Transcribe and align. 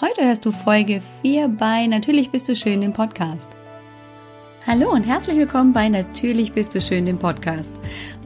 Heute 0.00 0.26
hörst 0.26 0.44
du 0.44 0.50
Folge 0.50 1.00
4 1.22 1.46
bei 1.46 1.86
Natürlich 1.86 2.30
bist 2.30 2.48
du 2.48 2.56
schön, 2.56 2.80
dem 2.80 2.92
Podcast. 2.92 3.48
Hallo 4.66 4.90
und 4.90 5.04
herzlich 5.04 5.36
willkommen 5.36 5.72
bei 5.72 5.88
Natürlich 5.88 6.52
bist 6.52 6.74
du 6.74 6.80
schön, 6.80 7.06
dem 7.06 7.16
Podcast. 7.16 7.70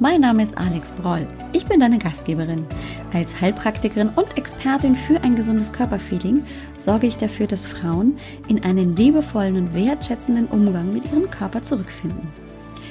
Mein 0.01 0.23
Name 0.23 0.45
ist 0.45 0.57
Alex 0.57 0.91
Broll. 0.93 1.27
Ich 1.53 1.67
bin 1.67 1.79
deine 1.79 1.99
Gastgeberin. 1.99 2.65
Als 3.13 3.39
Heilpraktikerin 3.39 4.09
und 4.17 4.39
Expertin 4.39 4.97
für 4.97 5.23
ein 5.23 5.35
gesundes 5.35 5.71
Körperfeeling 5.71 6.43
sorge 6.79 7.07
ich 7.07 7.19
dafür, 7.19 7.47
dass 7.47 7.67
Frauen 7.67 8.17
in 8.49 8.65
einen 8.65 8.97
liebevollen 8.97 9.57
und 9.57 9.75
wertschätzenden 9.75 10.47
Umgang 10.47 10.95
mit 10.95 11.05
ihrem 11.05 11.31
Körper 11.31 11.61
zurückfinden. 11.61 12.33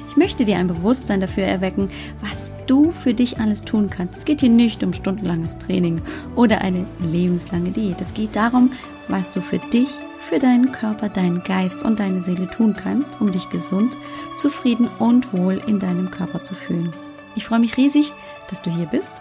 Ich 0.07 0.18
möchte 0.18 0.46
dir 0.46 0.57
ein 0.57 0.68
Bewusstsein 0.68 1.20
dafür 1.20 1.46
erwecken, 1.46 1.89
was 2.21 2.52
du 2.68 2.92
für 2.92 3.14
dich 3.14 3.40
alles 3.40 3.64
tun 3.64 3.90
kannst. 3.90 4.18
Es 4.18 4.26
geht 4.26 4.42
hier 4.42 4.50
nicht 4.50 4.84
um 4.84 4.94
stundenlanges 4.94 5.58
Training 5.58 6.02
oder 6.36 6.62
eine 6.62 6.86
lebenslange 7.00 7.72
Diät. 7.72 8.00
Es 8.02 8.14
geht 8.14 8.36
darum, 8.36 8.72
was 9.08 9.32
du 9.32 9.42
für 9.42 9.60
dich, 9.60 9.89
für 10.20 10.39
deinen 10.39 10.72
Körper, 10.72 11.10
deinen 11.10 11.44
Geist 11.44 11.84
und 11.84 12.00
deine 12.00 12.22
Seele 12.22 12.50
tun 12.50 12.75
kannst, 12.75 13.20
um 13.22 13.32
dich 13.32 13.50
gesund, 13.50 13.96
zufrieden 14.38 14.88
und 15.00 15.34
wohl 15.34 15.61
in 15.68 15.80
deinem 15.80 16.11
Körper 16.11 16.44
zu 16.44 16.54
fühlen. 16.54 16.94
Ich 17.36 17.46
freue 17.46 17.60
mich 17.60 17.78
riesig, 17.78 18.11
dass 18.50 18.61
du 18.61 18.70
hier 18.70 18.88
bist. 18.88 19.14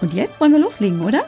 Und 0.00 0.14
jetzt 0.14 0.40
wollen 0.40 0.52
wir 0.52 0.58
loslegen, 0.58 1.00
oder? 1.00 1.24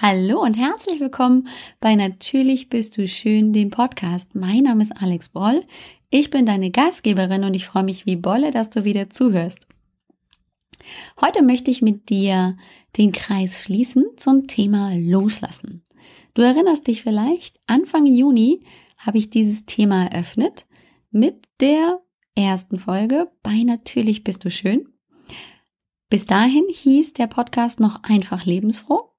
Hallo 0.00 0.42
und 0.42 0.54
herzlich 0.54 1.00
willkommen 1.00 1.48
bei 1.80 1.94
Natürlich 1.94 2.68
bist 2.68 2.96
du 2.96 3.08
schön, 3.08 3.52
dem 3.52 3.70
Podcast. 3.70 4.34
Mein 4.34 4.64
Name 4.64 4.82
ist 4.82 4.92
Alex 5.00 5.30
Broll. 5.30 5.64
Ich 6.10 6.30
bin 6.30 6.46
deine 6.46 6.70
Gastgeberin 6.70 7.44
und 7.44 7.54
ich 7.54 7.66
freue 7.66 7.82
mich 7.82 8.06
wie 8.06 8.16
Bolle, 8.16 8.50
dass 8.52 8.70
du 8.70 8.84
wieder 8.84 9.10
zuhörst. 9.10 9.65
Heute 11.20 11.42
möchte 11.42 11.70
ich 11.70 11.82
mit 11.82 12.10
dir 12.10 12.56
den 12.96 13.12
Kreis 13.12 13.62
schließen 13.64 14.04
zum 14.16 14.46
Thema 14.46 14.94
Loslassen. 14.96 15.84
Du 16.34 16.42
erinnerst 16.42 16.86
dich 16.86 17.02
vielleicht, 17.02 17.58
Anfang 17.66 18.06
Juni 18.06 18.64
habe 18.98 19.18
ich 19.18 19.30
dieses 19.30 19.66
Thema 19.66 20.06
eröffnet 20.06 20.66
mit 21.10 21.46
der 21.60 22.00
ersten 22.34 22.78
Folge 22.78 23.30
bei 23.42 23.62
Natürlich 23.62 24.24
bist 24.24 24.44
du 24.44 24.50
schön. 24.50 24.88
Bis 26.08 26.26
dahin 26.26 26.64
hieß 26.68 27.14
der 27.14 27.26
Podcast 27.26 27.80
noch 27.80 28.02
einfach 28.02 28.44
lebensfroh. 28.44 29.10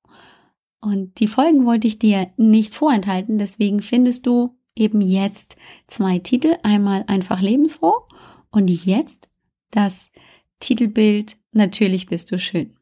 Und 0.80 1.20
die 1.20 1.28
Folgen 1.28 1.66
wollte 1.66 1.88
ich 1.88 2.00
dir 2.00 2.31
nicht 2.38 2.74
vorenthalten, 2.74 3.38
deswegen 3.38 3.81
findest 3.81 4.26
du 4.28 4.56
eben 4.76 5.02
jetzt 5.02 5.58
zwei 5.88 6.20
Titel. 6.20 6.56
Einmal 6.64 7.04
einfach 7.08 7.42
lebensfroh 7.42 8.08
und 8.52 8.68
jetzt 8.70 9.28
das 9.72 10.12
Titelbild 10.59 11.38
Natürlich 11.58 12.05
bist 12.05 12.31
du 12.31 12.38
schön. 12.38 12.75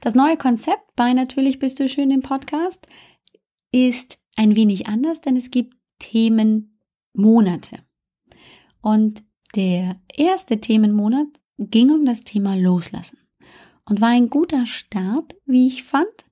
Das 0.00 0.14
neue 0.14 0.36
Konzept 0.36 0.94
bei 0.96 1.14
Natürlich 1.14 1.58
bist 1.58 1.80
du 1.80 1.88
schön 1.88 2.10
im 2.10 2.20
Podcast 2.20 2.86
ist 3.72 4.18
ein 4.36 4.54
wenig 4.54 4.86
anders, 4.86 5.22
denn 5.22 5.36
es 5.36 5.50
gibt 5.50 5.74
Themenmonate. 5.98 7.78
Und 8.82 9.24
der 9.54 9.98
erste 10.12 10.60
Themenmonat 10.60 11.28
ging 11.56 11.90
um 11.90 12.04
das 12.04 12.22
Thema 12.22 12.54
Loslassen 12.54 13.18
und 13.86 14.02
war 14.02 14.10
ein 14.10 14.28
guter 14.28 14.66
Start, 14.66 15.34
wie 15.46 15.66
ich 15.66 15.84
fand, 15.84 16.26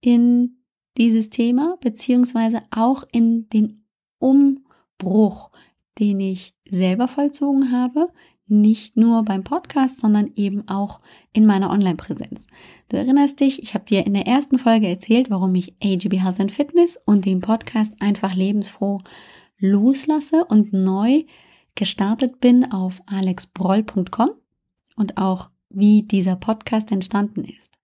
in 0.00 0.62
dieses 0.96 1.28
Thema, 1.28 1.76
beziehungsweise 1.80 2.62
auch 2.70 3.04
in 3.12 3.50
den 3.50 3.84
Umbruch, 4.18 5.50
den 5.98 6.20
ich 6.20 6.54
selber 6.68 7.06
vollzogen 7.06 7.70
habe, 7.70 8.10
nicht 8.50 8.96
nur 8.96 9.24
beim 9.24 9.44
Podcast, 9.44 10.00
sondern 10.00 10.32
eben 10.36 10.68
auch 10.68 11.00
in 11.32 11.46
meiner 11.46 11.70
Online-Präsenz. 11.70 12.46
Du 12.88 12.96
erinnerst 12.96 13.40
dich, 13.40 13.62
ich 13.62 13.74
habe 13.74 13.84
dir 13.84 14.06
in 14.06 14.14
der 14.14 14.26
ersten 14.26 14.58
Folge 14.58 14.88
erzählt, 14.88 15.30
warum 15.30 15.54
ich 15.54 15.74
AGB 15.82 16.20
Health 16.20 16.40
and 16.40 16.52
Fitness 16.52 17.00
und 17.04 17.24
den 17.24 17.40
Podcast 17.40 17.94
einfach 18.00 18.34
lebensfroh 18.34 19.00
loslasse 19.58 20.44
und 20.44 20.72
neu 20.72 21.24
gestartet 21.74 22.40
bin 22.40 22.70
auf 22.72 23.02
alexbroll.com 23.06 24.30
und 24.96 25.16
auch 25.16 25.50
wie 25.70 26.02
dieser 26.02 26.36
Podcast 26.36 26.90
entstanden 26.92 27.44
ist. 27.44 27.78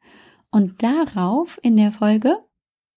Und 0.51 0.83
darauf 0.83 1.59
in 1.63 1.77
der 1.77 1.93
Folge 1.93 2.39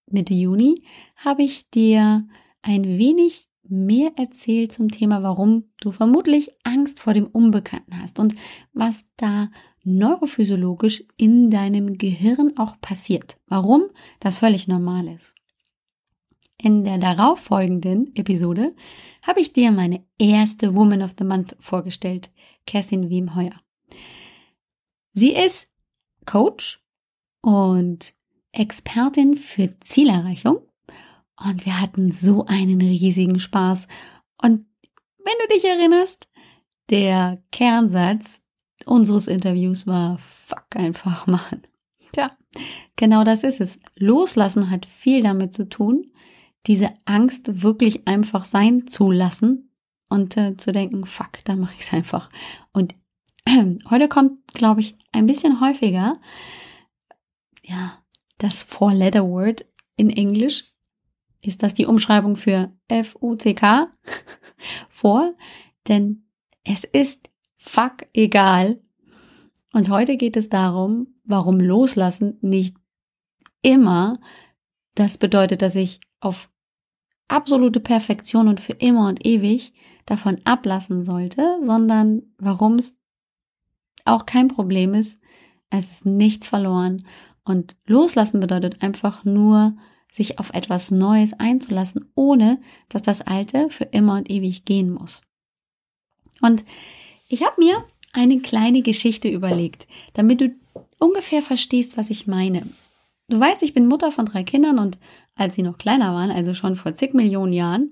Mitte 0.10 0.34
Juni 0.34 0.84
habe 1.18 1.44
ich 1.44 1.70
dir 1.70 2.28
ein 2.62 2.84
wenig 2.98 3.47
mehr 3.70 4.12
erzählt 4.16 4.72
zum 4.72 4.90
Thema, 4.90 5.24
warum 5.24 5.66
du 5.80 5.92
vermutlich 5.92 6.52
Angst 6.64 7.00
vor 7.00 7.14
dem 7.14 7.28
Unbekannten 7.28 8.02
hast 8.02 8.20
und 8.20 8.36
was 8.74 9.08
da 9.18 9.50
neurophysiologisch 9.84 11.04
in 11.16 11.50
deinem 11.50 11.94
Gehirn 11.94 12.58
auch 12.58 12.80
passiert. 12.82 13.38
Warum 13.48 13.84
das 14.20 14.38
völlig 14.38 14.68
normal 14.68 15.08
ist. 15.08 15.34
In 16.62 16.84
der 16.84 16.98
darauffolgenden 16.98 18.16
Episode 18.16 18.76
habe 19.22 19.40
ich 19.40 19.54
dir 19.54 19.72
meine 19.72 20.04
erste 20.18 20.76
Woman 20.76 21.04
of 21.04 21.14
the 21.18 21.24
Month 21.24 21.56
vorgestellt, 21.60 22.32
Kerstin 22.66 23.10
Wiemheuer. 23.10 23.62
Sie 25.14 25.34
ist 25.34 25.68
Coach 26.26 26.84
und 27.42 28.14
Expertin 28.52 29.36
für 29.36 29.80
Zielerreichung 29.80 30.67
und 31.40 31.66
wir 31.66 31.80
hatten 31.80 32.12
so 32.12 32.46
einen 32.46 32.82
riesigen 32.82 33.40
Spaß. 33.40 33.88
Und 34.42 34.66
wenn 35.24 35.34
du 35.42 35.54
dich 35.54 35.66
erinnerst, 35.66 36.30
der 36.90 37.42
Kernsatz 37.52 38.44
unseres 38.86 39.28
Interviews 39.28 39.88
war, 39.88 40.18
fuck 40.20 40.76
einfach 40.76 41.28
machen. 41.28 41.68
Tja, 42.14 42.32
genau 42.96 43.24
das 43.24 43.44
ist 43.44 43.62
es. 43.62 43.80
Loslassen 43.96 44.70
hat 44.70 44.86
viel 44.86 45.22
damit 45.22 45.54
zu 45.54 45.68
tun, 45.68 46.12
diese 46.66 46.92
Angst 47.06 47.62
wirklich 47.62 48.08
einfach 48.08 48.46
sein 48.46 48.88
zu 48.88 49.12
lassen 49.12 49.72
und 50.10 50.38
äh, 50.38 50.58
zu 50.58 50.72
denken, 50.72 51.06
fuck, 51.06 51.44
da 51.46 51.56
mache 51.56 51.76
ich 51.76 51.82
es 51.82 51.94
einfach. 51.94 52.30
Und 52.72 52.96
äh, 53.46 53.76
heute 53.90 54.08
kommt, 54.08 54.54
glaube 54.54 54.82
ich, 54.82 54.98
ein 55.12 55.26
bisschen 55.26 55.62
häufiger, 55.62 56.20
ja, 57.64 58.02
das 58.38 58.64
Four-Letter-Word 58.64 59.66
in 59.98 60.10
Englisch 60.10 60.74
ist 61.42 61.64
das 61.64 61.74
die 61.74 61.86
Umschreibung 61.86 62.36
für 62.36 62.72
F-U-C-K 62.88 63.92
vor, 64.90 65.34
denn 65.88 66.26
es 66.64 66.84
ist 66.84 67.30
fuck 67.58 68.08
egal. 68.14 68.80
Und 69.74 69.90
heute 69.90 70.18
geht 70.18 70.38
es 70.38 70.50
darum, 70.50 71.08
warum 71.24 71.60
Loslassen 71.60 72.38
nicht 72.42 72.76
immer 73.62 74.20
das 74.96 75.18
bedeutet, 75.18 75.62
dass 75.62 75.76
ich 75.76 76.00
auf 76.20 76.50
absolute 77.28 77.80
Perfektion 77.80 78.48
und 78.48 78.60
für 78.60 78.74
immer 78.74 79.08
und 79.08 79.26
ewig 79.26 79.74
davon 80.06 80.40
ablassen 80.46 81.06
sollte, 81.06 81.58
sondern 81.62 82.24
warum 82.38 82.76
es 82.76 82.98
auch 84.06 84.26
kein 84.26 84.48
Problem 84.48 84.94
ist, 84.94 85.22
es 85.70 85.92
ist 85.92 86.06
nichts 86.06 86.48
verloren 86.48 87.04
und 87.44 87.76
loslassen 87.86 88.40
bedeutet 88.40 88.82
einfach 88.82 89.26
nur, 89.26 89.76
sich 90.12 90.40
auf 90.40 90.54
etwas 90.54 90.92
Neues 90.92 91.34
einzulassen, 91.34 92.10
ohne 92.16 92.60
dass 92.90 93.02
das 93.02 93.22
Alte 93.22 93.70
für 93.70 93.86
immer 93.86 94.16
und 94.18 94.30
ewig 94.30 94.66
gehen 94.66 94.92
muss. 94.92 95.22
Und 96.42 96.66
ich 97.28 97.44
habe 97.44 97.62
mir 97.62 97.84
eine 98.14 98.40
kleine 98.40 98.82
Geschichte 98.82 99.30
überlegt, 99.30 99.88
damit 100.14 100.42
du 100.42 100.56
ungefähr 100.98 101.42
verstehst, 101.42 101.98
was 101.98 102.10
ich 102.10 102.28
meine. 102.28 102.68
Du 103.30 103.40
weißt, 103.40 103.62
ich 103.64 103.74
bin 103.74 103.88
Mutter 103.88 104.12
von 104.12 104.26
drei 104.26 104.44
Kindern 104.44 104.80
und 104.80 104.98
als 105.36 105.56
sie 105.56 105.64
noch 105.64 105.78
kleiner 105.78 106.14
waren, 106.14 106.32
also 106.32 106.54
schon 106.54 106.76
vor 106.76 106.96
zig 106.96 107.14
Millionen 107.14 107.54
Jahren, 107.54 107.92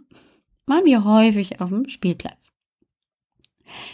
waren 0.66 0.86
wir 0.86 1.04
häufig 1.04 1.62
auf 1.62 1.70
dem 1.70 1.90
Spielplatz. 1.90 2.54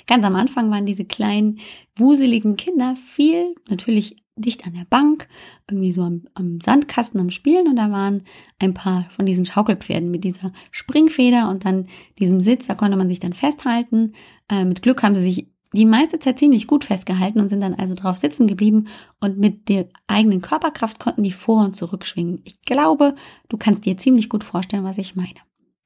Ganz 0.07 0.23
am 0.23 0.35
Anfang 0.35 0.69
waren 0.69 0.85
diese 0.85 1.05
kleinen, 1.05 1.59
wuseligen 1.95 2.57
Kinder 2.57 2.95
viel 2.95 3.55
natürlich 3.69 4.20
dicht 4.41 4.65
an 4.65 4.73
der 4.73 4.85
Bank, 4.89 5.27
irgendwie 5.69 5.91
so 5.91 6.01
am, 6.01 6.23
am, 6.33 6.59
Sandkasten 6.59 7.19
am 7.19 7.29
Spielen 7.29 7.67
und 7.67 7.75
da 7.75 7.91
waren 7.91 8.23
ein 8.59 8.73
paar 8.73 9.05
von 9.11 9.25
diesen 9.25 9.45
Schaukelpferden 9.45 10.11
mit 10.11 10.23
dieser 10.23 10.51
Springfeder 10.71 11.49
und 11.49 11.65
dann 11.65 11.87
diesem 12.19 12.41
Sitz, 12.41 12.67
da 12.67 12.75
konnte 12.75 12.97
man 12.97 13.07
sich 13.07 13.19
dann 13.19 13.33
festhalten. 13.33 14.13
Äh, 14.49 14.65
mit 14.65 14.81
Glück 14.81 15.03
haben 15.03 15.15
sie 15.15 15.23
sich 15.23 15.47
die 15.73 15.85
meiste 15.85 16.19
Zeit 16.19 16.37
ziemlich 16.37 16.67
gut 16.67 16.83
festgehalten 16.83 17.39
und 17.39 17.49
sind 17.49 17.61
dann 17.61 17.75
also 17.75 17.95
drauf 17.95 18.17
sitzen 18.17 18.47
geblieben 18.47 18.87
und 19.19 19.37
mit 19.37 19.69
der 19.69 19.87
eigenen 20.07 20.41
Körperkraft 20.41 20.99
konnten 20.99 21.23
die 21.23 21.31
vor 21.31 21.63
und 21.63 21.75
zurück 21.75 22.05
schwingen. 22.05 22.41
Ich 22.43 22.61
glaube, 22.61 23.15
du 23.47 23.57
kannst 23.57 23.85
dir 23.85 23.97
ziemlich 23.97 24.27
gut 24.27 24.43
vorstellen, 24.43 24.83
was 24.83 24.97
ich 24.97 25.15
meine. 25.15 25.39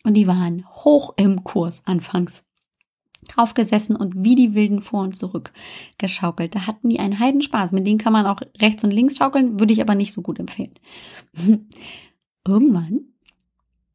Und 0.04 0.16
die 0.16 0.28
waren 0.28 0.66
hoch 0.70 1.14
im 1.18 1.44
Kurs 1.44 1.84
anfangs 1.86 2.45
draufgesessen 3.26 3.96
und 3.96 4.24
wie 4.24 4.36
die 4.36 4.54
Wilden 4.54 4.82
vor 4.82 5.04
und 5.04 5.16
zurück 5.16 5.52
geschaukelt. 5.98 6.56
Da 6.56 6.68
hatten 6.68 6.90
die 6.90 7.00
einen 7.00 7.20
Heidenspaß. 7.20 7.72
Mit 7.72 7.86
denen 7.86 7.98
kann 7.98 8.14
man 8.14 8.26
auch 8.26 8.42
rechts 8.60 8.84
und 8.84 8.92
links 8.92 9.18
schaukeln, 9.18 9.60
würde 9.60 9.74
ich 9.74 9.82
aber 9.82 9.96
nicht 9.96 10.14
so 10.14 10.22
gut 10.22 10.40
empfehlen. 10.40 10.74
Irgendwann, 12.48 13.02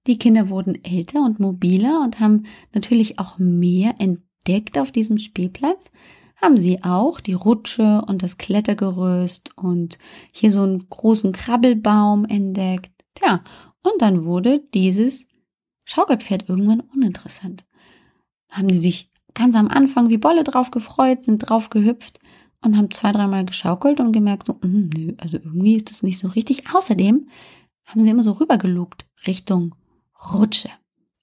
die 0.07 0.19
Kinder 0.19 0.49
wurden 0.49 0.83
älter 0.85 1.23
und 1.23 1.41
mobiler 1.41 2.01
und 2.03 2.21
haben 2.21 2.45
natürlich 2.75 3.19
auch 3.19 3.39
mehr 3.39 3.95
entdeckt 3.99 4.79
auf 4.79 4.93
diesem 4.93 5.19
Spielplatz. 5.19 5.91
Haben 6.37 6.57
sie 6.57 6.83
auch 6.83 7.21
die 7.21 7.35
Rutsche 7.35 8.03
und 8.07 8.23
das 8.23 8.39
Klettergerüst 8.39 9.57
und 9.59 9.99
hier 10.33 10.51
so 10.51 10.63
einen 10.63 10.89
großen 10.89 11.33
Krabbelbaum 11.33 12.25
entdeckt 12.25 12.91
Tja, 13.15 13.43
und 13.83 14.01
dann 14.01 14.25
wurde 14.25 14.61
dieses 14.73 15.29
Schaukelpferd 15.85 16.49
irgendwann 16.49 16.81
uninteressant. 16.81 17.65
Haben 18.49 18.69
die 18.69 18.79
sich 18.79 19.10
ganz 19.35 19.55
am 19.55 19.69
Anfang 19.69 20.09
wie 20.09 20.19
Bolle 20.19 20.45
drauf 20.45 20.71
gefreut, 20.71 21.23
sind 21.23 21.39
drauf 21.39 21.71
gehüpft 21.71 22.21
und 22.63 22.77
haben 22.77 22.91
zwei, 22.91 23.13
dreimal 23.13 23.45
geschaukelt 23.45 24.01
und 24.01 24.13
gemerkt, 24.13 24.47
so, 24.47 24.55
mh, 24.55 24.91
nö, 24.97 25.15
also 25.19 25.37
irgendwie 25.39 25.77
ist 25.77 25.91
das 25.91 26.03
nicht 26.03 26.19
so 26.19 26.29
richtig. 26.29 26.75
Außerdem 26.75 27.29
haben 27.85 28.03
sie 28.03 28.11
immer 28.11 28.23
so 28.23 28.33
rübergelugt 28.33 29.07
Richtung 29.27 29.75
Rutsche. 30.33 30.71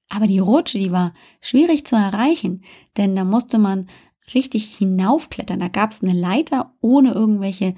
Aber 0.09 0.27
die 0.27 0.39
Rutsche, 0.39 0.79
die 0.79 0.91
war 0.91 1.13
schwierig 1.41 1.85
zu 1.85 1.95
erreichen, 1.95 2.63
denn 2.95 3.15
da 3.15 3.23
musste 3.23 3.57
man 3.57 3.87
richtig 4.33 4.75
hinaufklettern. 4.75 5.59
Da 5.59 5.67
gab 5.67 5.91
es 5.91 6.01
eine 6.01 6.13
Leiter 6.13 6.73
ohne 6.81 7.11
irgendwelche 7.11 7.75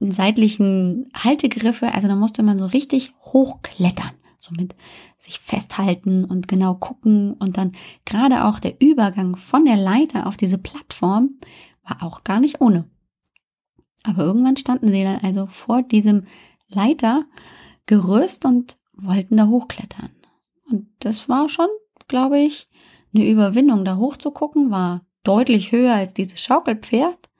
seitlichen 0.00 1.10
Haltegriffe. 1.14 1.92
Also 1.92 2.08
da 2.08 2.16
musste 2.16 2.42
man 2.42 2.58
so 2.58 2.66
richtig 2.66 3.14
hochklettern. 3.22 4.12
So 4.46 4.54
mit 4.54 4.74
sich 5.18 5.40
festhalten 5.40 6.24
und 6.24 6.48
genau 6.48 6.74
gucken. 6.74 7.32
Und 7.34 7.56
dann 7.56 7.72
gerade 8.04 8.44
auch 8.44 8.60
der 8.60 8.80
Übergang 8.80 9.36
von 9.36 9.64
der 9.64 9.76
Leiter 9.76 10.26
auf 10.26 10.36
diese 10.36 10.58
Plattform 10.58 11.38
war 11.82 12.02
auch 12.02 12.24
gar 12.24 12.40
nicht 12.40 12.60
ohne. 12.60 12.88
Aber 14.04 14.22
irgendwann 14.22 14.56
standen 14.56 14.88
sie 14.88 15.02
dann 15.02 15.20
also 15.22 15.46
vor 15.46 15.82
diesem 15.82 16.26
Leitergerüst 16.68 18.44
und 18.44 18.78
wollten 18.92 19.36
da 19.36 19.48
hochklettern. 19.48 20.10
Und 20.70 20.88
das 21.00 21.28
war 21.28 21.48
schon, 21.48 21.68
glaube 22.08 22.38
ich, 22.38 22.68
eine 23.14 23.28
Überwindung, 23.28 23.84
da 23.84 23.96
hochzugucken, 23.96 24.70
war 24.70 25.04
deutlich 25.22 25.72
höher 25.72 25.94
als 25.94 26.14
dieses 26.14 26.40
Schaukelpferd. 26.40 27.30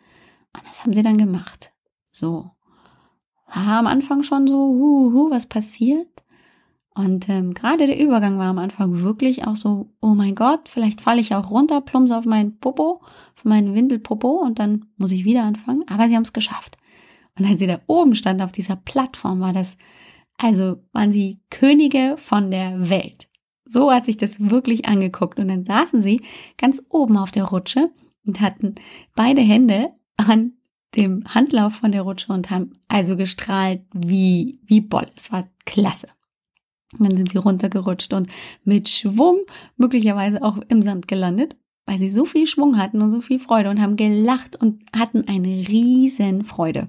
Und 0.55 0.69
das 0.69 0.82
haben 0.82 0.93
sie 0.93 1.03
dann 1.03 1.19
gemacht. 1.19 1.73
So. 2.11 2.50
War 3.47 3.79
am 3.79 3.87
Anfang 3.87 4.23
schon 4.23 4.47
so, 4.47 4.55
hu, 4.55 5.12
hu, 5.12 5.31
was 5.31 5.47
passiert? 5.47 6.15
Und 6.96 7.28
ähm, 7.28 7.52
gerade 7.52 7.87
der 7.87 8.00
Übergang 8.00 8.38
war 8.38 8.46
am 8.46 8.58
Anfang 8.58 9.02
wirklich 9.02 9.46
auch 9.46 9.54
so, 9.54 9.90
oh 10.00 10.14
mein 10.14 10.34
Gott, 10.34 10.66
vielleicht 10.66 11.02
falle 11.02 11.20
ich 11.20 11.34
auch 11.34 11.50
runter, 11.50 11.82
plumse 11.82 12.16
auf 12.16 12.25
meinen 12.25 12.58
Popo, 12.58 13.02
auf 13.37 13.44
meinen 13.44 13.75
Windelpopo 13.75 14.40
und 14.40 14.58
dann 14.58 14.87
muss 14.96 15.12
ich 15.12 15.26
wieder 15.26 15.44
anfangen. 15.44 15.84
Aber 15.88 16.08
sie 16.08 16.16
haben 16.16 16.22
es 16.22 16.32
geschafft. 16.32 16.78
Und 17.38 17.44
als 17.44 17.58
sie 17.58 17.66
da 17.66 17.81
oben 17.87 18.14
stand 18.14 18.40
auf 18.40 18.50
dieser 18.50 18.76
Plattform, 18.76 19.40
war 19.40 19.52
das, 19.52 19.76
also 20.38 20.82
waren 20.93 21.12
sie 21.12 21.38
Könige 21.50 22.14
von 22.16 22.50
der 22.50 22.88
Welt. 22.88 23.28
So 23.66 23.93
hat 23.93 24.06
sich 24.06 24.16
das 24.16 24.40
wirklich 24.48 24.88
angeguckt. 24.88 25.38
Und 25.38 25.48
dann 25.48 25.66
saßen 25.66 26.00
sie 26.00 26.22
ganz 26.56 26.82
oben 26.88 27.19
auf 27.19 27.31
der 27.31 27.44
Rutsche 27.44 27.90
und 28.25 28.40
hatten 28.40 28.76
beide 29.14 29.43
Hände 29.43 29.90
an 30.16 30.52
dem 30.94 31.25
Handlauf 31.26 31.75
von 31.75 31.93
der 31.93 32.02
Rutsche 32.02 32.32
und 32.32 32.48
haben 32.48 32.72
also 32.88 33.19
gestrahlt 33.19 33.82
wie, 33.93 34.58
wie 34.64 34.81
Boll. 34.81 35.08
Es 35.14 35.31
war 35.31 35.46
klasse. 35.66 36.08
Und 36.98 37.06
dann 37.06 37.16
sind 37.16 37.31
sie 37.31 37.38
runtergerutscht 37.38 38.12
und 38.12 38.31
mit 38.64 38.88
Schwung 38.88 39.40
möglicherweise 39.76 40.43
auch 40.43 40.58
im 40.69 40.82
Sand 40.82 41.08
gelandet, 41.08 41.56
weil 41.84 41.98
sie 41.98 42.08
so 42.08 42.25
viel 42.25 42.46
Schwung 42.46 42.78
hatten 42.78 43.02
und 43.02 43.12
so 43.12 43.20
viel 43.20 43.38
Freude 43.38 43.70
und 43.70 43.81
haben 43.81 43.96
gelacht 43.96 44.56
und 44.56 44.84
hatten 44.94 45.26
eine 45.28 45.69
riesen 45.69 46.44
Freude. 46.44 46.88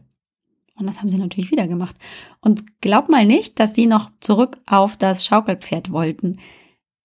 Und 0.76 0.86
das 0.86 1.00
haben 1.00 1.10
sie 1.10 1.18
natürlich 1.18 1.52
wieder 1.52 1.68
gemacht. 1.68 1.96
Und 2.40 2.82
glaub 2.82 3.10
mal 3.10 3.26
nicht, 3.26 3.60
dass 3.60 3.74
die 3.74 3.88
noch 3.88 4.12
zurück 4.20 4.60
auf 4.68 4.96
das 4.96 5.26
Schaukelpferd 5.26 5.92
wollten. 5.92 6.40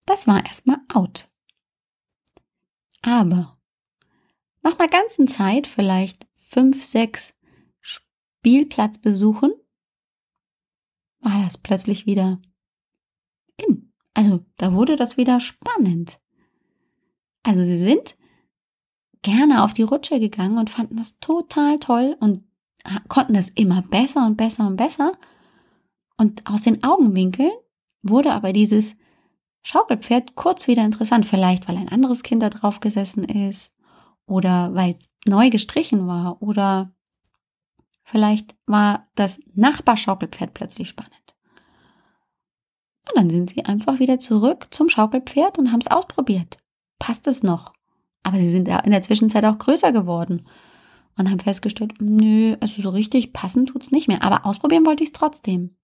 Das 0.04 0.26
war 0.26 0.44
erstmal 0.44 0.78
out. 0.92 1.30
Aber 3.00 3.58
nach 4.62 4.78
einer 4.78 4.88
ganzen 4.88 5.26
Zeit, 5.26 5.66
vielleicht 5.66 6.26
fünf, 6.34 6.84
sechs 6.84 7.34
Spielplatzbesuchen, 7.80 9.52
war 11.20 11.42
das 11.44 11.58
plötzlich 11.58 12.06
wieder. 12.06 12.40
Also 14.22 14.44
da 14.56 14.72
wurde 14.72 14.94
das 14.94 15.16
wieder 15.16 15.40
spannend. 15.40 16.20
Also 17.42 17.64
sie 17.64 17.76
sind 17.76 18.16
gerne 19.22 19.64
auf 19.64 19.74
die 19.74 19.82
Rutsche 19.82 20.20
gegangen 20.20 20.58
und 20.58 20.70
fanden 20.70 20.96
das 20.96 21.18
total 21.18 21.80
toll 21.80 22.16
und 22.20 22.44
konnten 23.08 23.34
das 23.34 23.48
immer 23.48 23.82
besser 23.82 24.24
und 24.24 24.36
besser 24.36 24.68
und 24.68 24.76
besser. 24.76 25.14
Und 26.16 26.48
aus 26.48 26.62
den 26.62 26.84
Augenwinkeln 26.84 27.50
wurde 28.02 28.32
aber 28.32 28.52
dieses 28.52 28.96
Schaukelpferd 29.64 30.36
kurz 30.36 30.68
wieder 30.68 30.84
interessant, 30.84 31.26
vielleicht 31.26 31.66
weil 31.66 31.76
ein 31.76 31.88
anderes 31.88 32.22
Kind 32.22 32.44
da 32.44 32.50
drauf 32.50 32.78
gesessen 32.78 33.24
ist 33.24 33.74
oder 34.26 34.72
weil 34.72 34.92
es 34.92 35.08
neu 35.26 35.50
gestrichen 35.50 36.06
war 36.06 36.40
oder 36.40 36.94
vielleicht 38.04 38.54
war 38.66 39.08
das 39.16 39.40
Nachbarschaukelpferd 39.54 40.54
plötzlich 40.54 40.88
spannend. 40.88 41.31
Und 43.08 43.16
dann 43.16 43.30
sind 43.30 43.50
sie 43.50 43.64
einfach 43.64 43.98
wieder 43.98 44.18
zurück 44.18 44.68
zum 44.70 44.88
Schaukelpferd 44.88 45.58
und 45.58 45.72
haben 45.72 45.80
es 45.80 45.90
ausprobiert. 45.90 46.56
Passt 46.98 47.26
es 47.26 47.42
noch? 47.42 47.72
Aber 48.22 48.36
sie 48.38 48.48
sind 48.48 48.68
in 48.68 48.90
der 48.90 49.02
Zwischenzeit 49.02 49.44
auch 49.44 49.58
größer 49.58 49.92
geworden 49.92 50.46
und 51.16 51.30
haben 51.30 51.40
festgestellt, 51.40 51.94
nö, 52.00 52.56
also 52.60 52.80
so 52.80 52.90
richtig 52.90 53.32
passen 53.32 53.66
tut's 53.66 53.90
nicht 53.90 54.08
mehr. 54.08 54.22
Aber 54.22 54.46
ausprobieren 54.46 54.86
wollte 54.86 55.02
ich 55.02 55.08
es 55.08 55.12
trotzdem. 55.12 55.76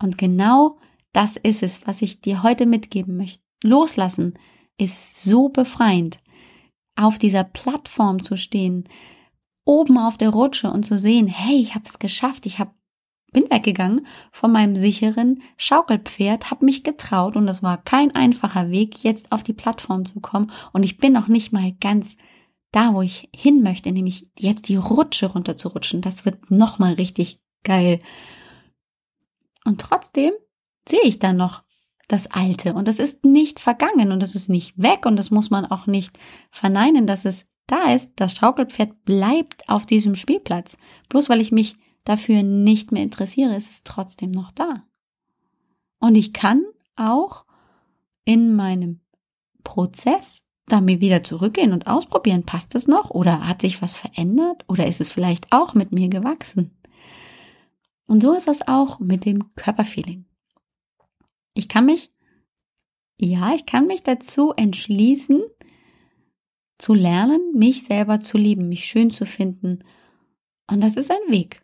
Und 0.00 0.18
genau 0.18 0.78
das 1.12 1.36
ist 1.36 1.62
es, 1.62 1.86
was 1.86 2.02
ich 2.02 2.20
dir 2.20 2.42
heute 2.42 2.66
mitgeben 2.66 3.16
möchte. 3.16 3.42
Loslassen 3.62 4.34
ist 4.78 5.22
so 5.22 5.48
befreiend. 5.48 6.18
Auf 6.96 7.18
dieser 7.18 7.44
Plattform 7.44 8.22
zu 8.22 8.36
stehen, 8.36 8.88
oben 9.64 9.98
auf 9.98 10.16
der 10.16 10.30
Rutsche 10.30 10.70
und 10.70 10.84
zu 10.84 10.98
sehen, 10.98 11.26
hey, 11.26 11.60
ich 11.60 11.74
habe 11.74 11.84
es 11.86 11.98
geschafft, 11.98 12.46
ich 12.46 12.58
hab, 12.58 12.74
bin 13.32 13.50
weggegangen 13.50 14.06
von 14.30 14.52
meinem 14.52 14.76
sicheren 14.76 15.42
Schaukelpferd, 15.56 16.50
habe 16.50 16.64
mich 16.64 16.84
getraut 16.84 17.36
und 17.36 17.46
das 17.46 17.62
war 17.62 17.82
kein 17.82 18.14
einfacher 18.14 18.70
Weg, 18.70 19.02
jetzt 19.02 19.32
auf 19.32 19.42
die 19.42 19.54
Plattform 19.54 20.04
zu 20.04 20.20
kommen 20.20 20.52
und 20.72 20.84
ich 20.84 20.98
bin 20.98 21.12
noch 21.12 21.28
nicht 21.28 21.52
mal 21.52 21.72
ganz 21.80 22.16
da, 22.72 22.94
wo 22.94 23.02
ich 23.02 23.28
hin 23.34 23.62
möchte, 23.62 23.92
nämlich 23.92 24.30
jetzt 24.38 24.68
die 24.68 24.76
Rutsche 24.76 25.26
runter 25.26 25.56
zu 25.56 25.68
rutschen. 25.68 26.00
Das 26.00 26.24
wird 26.24 26.50
nochmal 26.50 26.94
richtig 26.94 27.40
geil. 27.64 28.00
Und 29.64 29.80
trotzdem 29.80 30.32
sehe 30.88 31.02
ich 31.02 31.18
dann 31.18 31.36
noch 31.36 31.62
das 32.08 32.26
Alte. 32.30 32.74
Und 32.74 32.88
das 32.88 32.98
ist 32.98 33.24
nicht 33.24 33.60
vergangen 33.60 34.10
und 34.10 34.20
das 34.20 34.34
ist 34.34 34.48
nicht 34.48 34.76
weg 34.76 35.06
und 35.06 35.16
das 35.16 35.30
muss 35.30 35.50
man 35.50 35.66
auch 35.66 35.86
nicht 35.86 36.18
verneinen, 36.50 37.06
dass 37.06 37.24
es 37.24 37.46
da 37.66 37.92
ist. 37.92 38.12
Das 38.16 38.34
Schaukelpferd 38.34 39.04
bleibt 39.04 39.68
auf 39.68 39.86
diesem 39.86 40.14
Spielplatz. 40.14 40.76
Bloß 41.08 41.28
weil 41.28 41.40
ich 41.40 41.52
mich 41.52 41.76
dafür 42.04 42.42
nicht 42.42 42.92
mehr 42.92 43.02
interessiere, 43.02 43.56
ist 43.56 43.70
es 43.70 43.84
trotzdem 43.84 44.30
noch 44.30 44.50
da. 44.50 44.84
Und 46.00 46.16
ich 46.16 46.32
kann 46.32 46.64
auch 46.96 47.44
in 48.24 48.54
meinem 48.54 49.00
Prozess 49.64 50.44
damit 50.66 51.00
wieder 51.00 51.22
zurückgehen 51.22 51.72
und 51.72 51.86
ausprobieren, 51.86 52.44
passt 52.44 52.74
es 52.74 52.88
noch 52.88 53.10
oder 53.10 53.46
hat 53.46 53.62
sich 53.62 53.82
was 53.82 53.94
verändert 53.94 54.64
oder 54.68 54.86
ist 54.86 55.00
es 55.00 55.10
vielleicht 55.10 55.52
auch 55.52 55.74
mit 55.74 55.92
mir 55.92 56.08
gewachsen? 56.08 56.76
Und 58.06 58.22
so 58.22 58.32
ist 58.32 58.48
es 58.48 58.66
auch 58.66 58.98
mit 59.00 59.24
dem 59.24 59.54
Körperfeeling. 59.54 60.26
Ich 61.54 61.68
kann 61.68 61.86
mich, 61.86 62.12
ja, 63.18 63.54
ich 63.54 63.66
kann 63.66 63.86
mich 63.86 64.02
dazu 64.02 64.52
entschließen, 64.56 65.42
zu 66.78 66.94
lernen, 66.94 67.52
mich 67.54 67.84
selber 67.84 68.20
zu 68.20 68.38
lieben, 68.38 68.68
mich 68.68 68.86
schön 68.86 69.10
zu 69.10 69.24
finden. 69.24 69.84
Und 70.68 70.82
das 70.82 70.96
ist 70.96 71.10
ein 71.10 71.32
Weg. 71.32 71.61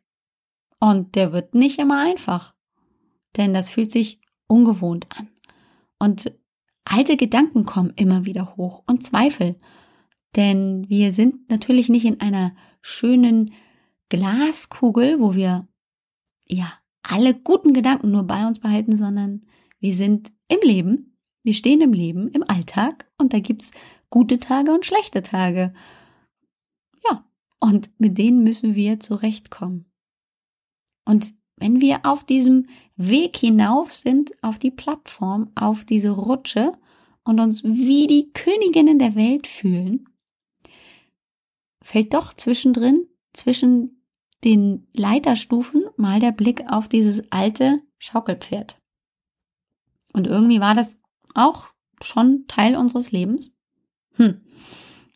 Und 0.81 1.15
der 1.15 1.33
wird 1.33 1.55
nicht 1.55 1.79
immer 1.79 2.01
einfach. 2.01 2.55
Denn 3.37 3.55
das 3.55 3.69
fühlt 3.69 3.91
sich 3.91 4.21
ungewohnt 4.47 5.07
an. 5.17 5.29
Und 5.99 6.33
alte 6.85 7.17
Gedanken 7.17 7.65
kommen 7.65 7.93
immer 7.97 8.25
wieder 8.25 8.57
hoch 8.57 8.83
und 8.87 9.03
Zweifel. 9.03 9.57
Denn 10.37 10.89
wir 10.89 11.13
sind 11.13 11.51
natürlich 11.51 11.89
nicht 11.89 12.05
in 12.05 12.21
einer 12.21 12.55
schönen 12.81 13.53
Glaskugel, 14.09 15.21
wo 15.21 15.35
wir 15.35 15.67
ja 16.47 16.73
alle 17.03 17.35
guten 17.35 17.73
Gedanken 17.73 18.11
nur 18.11 18.25
bei 18.25 18.47
uns 18.47 18.61
behalten, 18.61 18.97
sondern 18.97 19.47
wir 19.81 19.95
sind 19.95 20.33
im 20.49 20.59
Leben, 20.63 21.17
wir 21.43 21.55
stehen 21.55 21.81
im 21.81 21.93
Leben, 21.93 22.29
im 22.29 22.45
Alltag 22.47 23.11
und 23.19 23.33
da 23.33 23.41
gibt's 23.41 23.71
gute 24.11 24.39
Tage 24.39 24.73
und 24.73 24.85
schlechte 24.85 25.23
Tage. 25.23 25.73
Ja, 27.09 27.25
und 27.61 27.91
mit 27.99 28.19
denen 28.19 28.43
müssen 28.43 28.75
wir 28.75 29.01
zurechtkommen. 29.01 29.87
Und 31.09 31.35
wenn 31.57 31.81
wir 31.81 32.05
auf 32.05 32.23
diesem 32.23 32.67
Weg 32.97 33.38
hinauf 33.38 33.91
sind, 33.91 34.33
auf 34.43 34.59
die 34.59 34.71
Plattform, 34.71 35.50
auf 35.55 35.87
diese 35.87 36.11
Rutsche 36.11 36.73
und 37.25 37.41
uns 37.41 37.65
wie 37.65 38.07
die 38.07 38.31
Königinnen 38.35 38.99
der 38.99 39.15
Welt 39.15 39.47
fühlen, 39.47 40.05
fällt 41.83 42.12
doch 42.12 42.35
zwischendrin, 42.35 43.07
zwischen 43.33 44.05
den 44.45 44.87
Leiterstufen 44.93 45.85
mal 45.97 46.21
der 46.21 46.33
Blick 46.33 46.71
auf 46.71 46.88
dieses 46.88 47.23
alte 47.33 47.81
Schaukelpferd. 47.97 48.79
Und 50.12 50.27
irgendwie 50.27 50.61
war 50.61 50.75
das 50.75 51.00
auch 51.35 51.69
schon 52.03 52.45
Teil 52.49 52.77
unseres 52.77 53.12
Lebens. 53.12 53.55
Hm. 54.17 54.43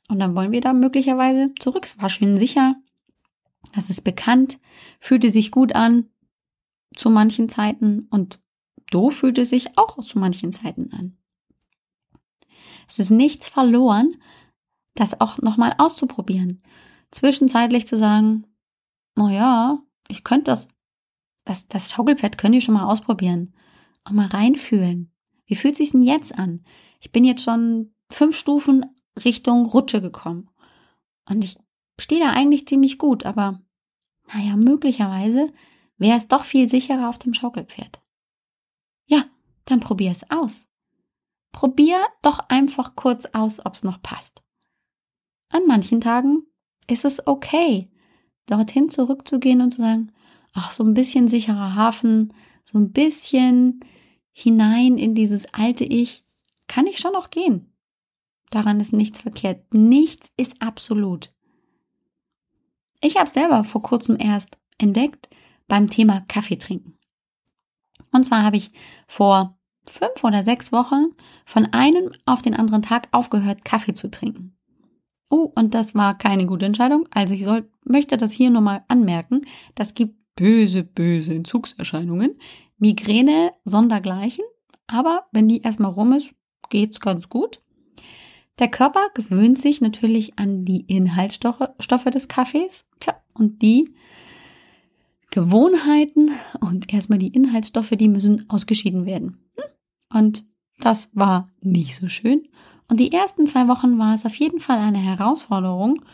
Und 0.08 0.18
dann 0.18 0.34
wollen 0.34 0.52
wir 0.52 0.62
da 0.62 0.72
möglicherweise 0.72 1.52
zurück. 1.58 1.84
Es 1.84 2.00
war 2.00 2.08
schön 2.08 2.36
sicher. 2.36 2.76
Das 3.72 3.90
ist 3.90 4.02
bekannt, 4.02 4.60
fühlte 5.00 5.30
sich 5.30 5.50
gut 5.50 5.74
an. 5.74 6.08
zu 6.94 7.08
manchen 7.08 7.48
Zeiten 7.48 8.06
und 8.10 8.38
doof 8.90 9.16
fühlt 9.16 9.38
es 9.38 9.48
sich 9.48 9.78
auch 9.78 9.98
zu 10.04 10.18
manchen 10.18 10.52
Zeiten 10.52 10.92
an. 10.92 11.16
Es 12.86 12.98
ist 12.98 13.10
nichts 13.10 13.48
verloren, 13.48 14.16
das 14.94 15.18
auch 15.20 15.38
nochmal 15.38 15.74
auszuprobieren. 15.78 16.62
Zwischenzeitlich 17.10 17.86
zu 17.86 17.96
sagen, 17.96 18.46
oh 19.18 19.28
ja, 19.28 19.78
ich 20.08 20.22
könnte 20.22 20.50
das, 20.50 20.68
das, 21.46 21.68
das 21.68 21.90
Schaukelpferd 21.90 22.36
könnt 22.36 22.54
ihr 22.54 22.60
schon 22.60 22.74
mal 22.74 22.84
ausprobieren. 22.84 23.54
Auch 24.04 24.12
mal 24.12 24.26
reinfühlen. 24.26 25.10
Wie 25.46 25.54
fühlt 25.54 25.76
sich's 25.76 25.92
denn 25.92 26.02
jetzt 26.02 26.38
an? 26.38 26.64
Ich 27.00 27.12
bin 27.12 27.24
jetzt 27.24 27.42
schon 27.42 27.94
fünf 28.10 28.36
Stufen 28.36 28.84
Richtung 29.24 29.66
Rutsche 29.66 30.00
gekommen. 30.00 30.50
Und 31.28 31.44
ich 31.44 31.56
stehe 31.98 32.20
da 32.20 32.30
eigentlich 32.30 32.66
ziemlich 32.66 32.98
gut, 32.98 33.24
aber 33.24 33.60
naja, 34.32 34.56
möglicherweise 34.56 35.52
wäre 35.98 36.18
es 36.18 36.28
doch 36.28 36.44
viel 36.44 36.68
sicherer 36.68 37.08
auf 37.08 37.18
dem 37.18 37.34
Schaukelpferd. 37.34 38.00
Ja, 39.06 39.24
dann 39.64 39.80
probier 39.80 40.10
es 40.10 40.30
aus. 40.30 40.66
Probier 41.52 41.98
doch 42.22 42.38
einfach 42.48 42.96
kurz 42.96 43.26
aus, 43.26 43.64
ob's 43.64 43.84
noch 43.84 44.02
passt. 44.02 44.42
An 45.48 45.66
manchen 45.66 46.00
Tagen 46.00 46.46
ist 46.88 47.04
es 47.04 47.26
okay, 47.26 47.90
dorthin 48.46 48.88
zurückzugehen 48.88 49.60
und 49.60 49.70
zu 49.70 49.82
sagen, 49.82 50.12
ach, 50.54 50.72
so 50.72 50.82
ein 50.82 50.94
bisschen 50.94 51.28
sicherer 51.28 51.74
Hafen, 51.74 52.32
so 52.64 52.78
ein 52.78 52.92
bisschen 52.92 53.80
hinein 54.32 54.96
in 54.96 55.14
dieses 55.14 55.52
alte 55.52 55.84
Ich, 55.84 56.24
kann 56.68 56.86
ich 56.86 56.98
schon 56.98 57.12
noch 57.12 57.30
gehen. 57.30 57.72
Daran 58.50 58.80
ist 58.80 58.92
nichts 58.92 59.20
verkehrt. 59.20 59.62
Nichts 59.72 60.30
ist 60.36 60.60
absolut. 60.60 61.32
Ich 63.04 63.16
habe 63.16 63.28
selber 63.28 63.64
vor 63.64 63.82
kurzem 63.82 64.16
erst 64.18 64.58
entdeckt 64.78 65.28
beim 65.66 65.88
Thema 65.88 66.20
Kaffee 66.28 66.56
trinken. 66.56 66.96
Und 68.12 68.24
zwar 68.26 68.44
habe 68.44 68.56
ich 68.56 68.70
vor 69.08 69.58
fünf 69.88 70.22
oder 70.22 70.44
sechs 70.44 70.70
Wochen 70.70 71.06
von 71.44 71.66
einem 71.72 72.12
auf 72.26 72.42
den 72.42 72.54
anderen 72.54 72.82
Tag 72.82 73.08
aufgehört, 73.10 73.64
Kaffee 73.64 73.94
zu 73.94 74.10
trinken. 74.10 74.56
Oh, 75.28 75.50
und 75.54 75.74
das 75.74 75.94
war 75.94 76.16
keine 76.16 76.46
gute 76.46 76.66
Entscheidung. 76.66 77.08
Also 77.10 77.34
ich 77.34 77.44
soll, 77.44 77.68
möchte 77.84 78.16
das 78.16 78.32
hier 78.32 78.50
nur 78.50 78.60
mal 78.60 78.84
anmerken. 78.86 79.42
Das 79.74 79.94
gibt 79.94 80.14
böse, 80.36 80.84
böse 80.84 81.34
Entzugserscheinungen. 81.34 82.38
Migräne 82.78 83.52
sondergleichen. 83.64 84.44
Aber 84.86 85.26
wenn 85.32 85.48
die 85.48 85.62
erstmal 85.62 85.90
rum 85.90 86.12
ist, 86.12 86.34
geht's 86.68 87.00
ganz 87.00 87.28
gut. 87.28 87.62
Der 88.58 88.68
Körper 88.68 89.08
gewöhnt 89.14 89.58
sich 89.58 89.80
natürlich 89.80 90.38
an 90.38 90.64
die 90.64 90.82
Inhaltsstoffe 90.82 92.04
des 92.04 92.28
Kaffees. 92.28 92.88
Tja, 93.00 93.14
und 93.34 93.62
die 93.62 93.94
Gewohnheiten 95.30 96.30
und 96.60 96.92
erstmal 96.92 97.18
die 97.18 97.32
Inhaltsstoffe, 97.32 97.90
die 97.90 98.08
müssen 98.08 98.48
ausgeschieden 98.50 99.06
werden. 99.06 99.38
Und 100.12 100.44
das 100.78 101.10
war 101.14 101.48
nicht 101.60 101.94
so 101.94 102.08
schön. 102.08 102.46
Und 102.88 103.00
die 103.00 103.12
ersten 103.12 103.46
zwei 103.46 103.68
Wochen 103.68 103.98
war 103.98 104.14
es 104.14 104.26
auf 104.26 104.34
jeden 104.34 104.60
Fall 104.60 104.78
eine 104.78 104.98
Herausforderung, 104.98 106.04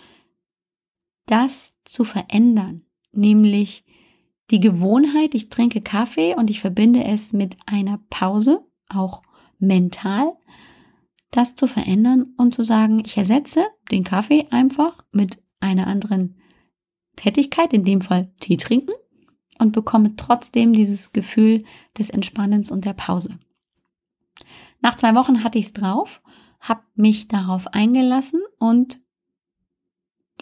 das 1.27 1.77
zu 1.85 2.05
verändern. 2.05 2.83
Nämlich 3.13 3.85
die 4.51 4.61
Gewohnheit, 4.61 5.35
ich 5.35 5.49
trinke 5.49 5.81
Kaffee 5.81 6.37
und 6.37 6.49
ich 6.51 6.61
verbinde 6.61 7.03
es 7.03 7.33
mit 7.33 7.57
einer 7.67 7.99
Pause, 8.11 8.65
auch 8.89 9.23
mental, 9.59 10.37
das 11.31 11.55
zu 11.55 11.67
verändern 11.67 12.35
und 12.37 12.55
zu 12.55 12.63
sagen, 12.63 13.03
ich 13.05 13.17
ersetze 13.17 13.67
den 13.91 14.05
Kaffee 14.05 14.47
einfach 14.51 15.05
mit 15.13 15.43
einer 15.61 15.87
anderen 15.87 16.37
Tätigkeit, 17.17 17.73
in 17.73 17.85
dem 17.85 18.01
Fall 18.01 18.33
Tee 18.41 18.57
trinken 18.57 18.93
und 19.59 19.73
bekomme 19.73 20.17
trotzdem 20.17 20.73
dieses 20.73 21.13
Gefühl 21.13 21.65
des 21.99 22.11
Entspannens 22.11 22.71
und 22.71 22.85
der 22.85 22.95
Pause. 22.95 23.39
Nach 24.81 24.95
zwei 24.95 25.15
Wochen 25.15 25.43
hatte 25.43 25.59
ich 25.59 25.67
es 25.67 25.73
drauf, 25.73 26.23
habe 26.61 26.83
mich 26.95 27.29
darauf 27.29 27.69
eingelassen 27.69 28.41
und 28.59 29.01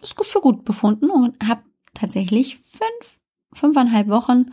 es 0.03 0.15
für 0.21 0.41
gut 0.41 0.65
befunden 0.65 1.11
und 1.11 1.37
habe 1.47 1.63
tatsächlich 1.95 2.59
fünf, 2.59 3.21
fünfeinhalb 3.53 4.09
Wochen 4.09 4.47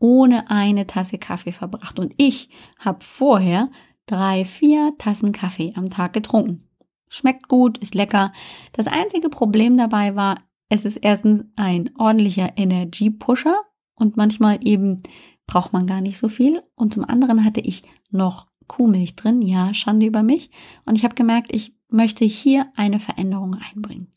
ohne 0.00 0.50
eine 0.50 0.86
Tasse 0.86 1.18
Kaffee 1.18 1.52
verbracht. 1.52 1.98
Und 1.98 2.14
ich 2.16 2.50
habe 2.78 3.04
vorher 3.04 3.70
drei, 4.08 4.44
vier 4.44 4.94
Tassen 4.98 5.32
Kaffee 5.32 5.72
am 5.76 5.90
Tag 5.90 6.12
getrunken. 6.12 6.68
Schmeckt 7.08 7.48
gut, 7.48 7.78
ist 7.78 7.94
lecker. 7.94 8.32
Das 8.72 8.86
einzige 8.86 9.28
Problem 9.28 9.76
dabei 9.76 10.16
war, 10.16 10.38
es 10.68 10.84
ist 10.84 10.96
erstens 10.96 11.44
ein 11.56 11.90
ordentlicher 11.96 12.52
Energy-Pusher 12.56 13.56
und 13.94 14.16
manchmal 14.16 14.58
eben 14.62 15.02
braucht 15.46 15.72
man 15.72 15.86
gar 15.86 16.00
nicht 16.00 16.18
so 16.18 16.28
viel. 16.28 16.62
Und 16.74 16.92
zum 16.92 17.04
anderen 17.04 17.44
hatte 17.44 17.60
ich 17.60 17.82
noch 18.10 18.46
Kuhmilch 18.66 19.16
drin. 19.16 19.40
Ja, 19.40 19.72
Schande 19.72 20.06
über 20.06 20.22
mich. 20.22 20.50
Und 20.84 20.96
ich 20.96 21.04
habe 21.04 21.14
gemerkt, 21.14 21.54
ich 21.54 21.74
möchte 21.88 22.24
hier 22.24 22.70
eine 22.76 23.00
Veränderung 23.00 23.54
einbringen. 23.54 24.12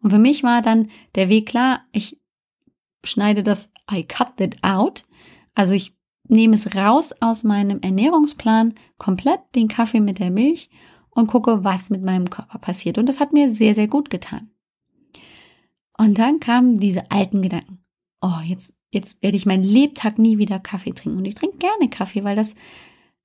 Und 0.00 0.10
für 0.10 0.18
mich 0.18 0.42
war 0.42 0.62
dann 0.62 0.90
der 1.16 1.28
Weg 1.28 1.46
klar, 1.46 1.82
ich 1.92 2.20
schneide 3.04 3.42
das 3.42 3.72
I 3.90 4.04
cut 4.04 4.40
it 4.40 4.62
out. 4.62 5.06
Also 5.54 5.74
ich 5.74 5.96
nehme 6.30 6.54
es 6.54 6.74
raus 6.74 7.12
aus 7.20 7.42
meinem 7.42 7.80
Ernährungsplan, 7.80 8.74
komplett 8.98 9.40
den 9.54 9.68
Kaffee 9.68 10.00
mit 10.00 10.18
der 10.18 10.30
Milch 10.30 10.70
und 11.10 11.26
gucke, 11.26 11.64
was 11.64 11.90
mit 11.90 12.02
meinem 12.02 12.30
Körper 12.30 12.58
passiert. 12.58 12.98
Und 12.98 13.08
das 13.08 13.20
hat 13.20 13.32
mir 13.32 13.50
sehr, 13.50 13.74
sehr 13.74 13.88
gut 13.88 14.10
getan. 14.10 14.50
Und 15.96 16.18
dann 16.18 16.40
kamen 16.40 16.76
diese 16.76 17.10
alten 17.10 17.42
Gedanken. 17.42 17.84
Oh, 18.22 18.40
jetzt, 18.44 18.78
jetzt 18.90 19.22
werde 19.22 19.36
ich 19.36 19.44
meinen 19.44 19.62
Lebtag 19.62 20.18
nie 20.18 20.38
wieder 20.38 20.58
Kaffee 20.58 20.92
trinken. 20.92 21.18
Und 21.18 21.24
ich 21.24 21.34
trinke 21.34 21.58
gerne 21.58 21.90
Kaffee, 21.90 22.24
weil 22.24 22.36
das 22.36 22.54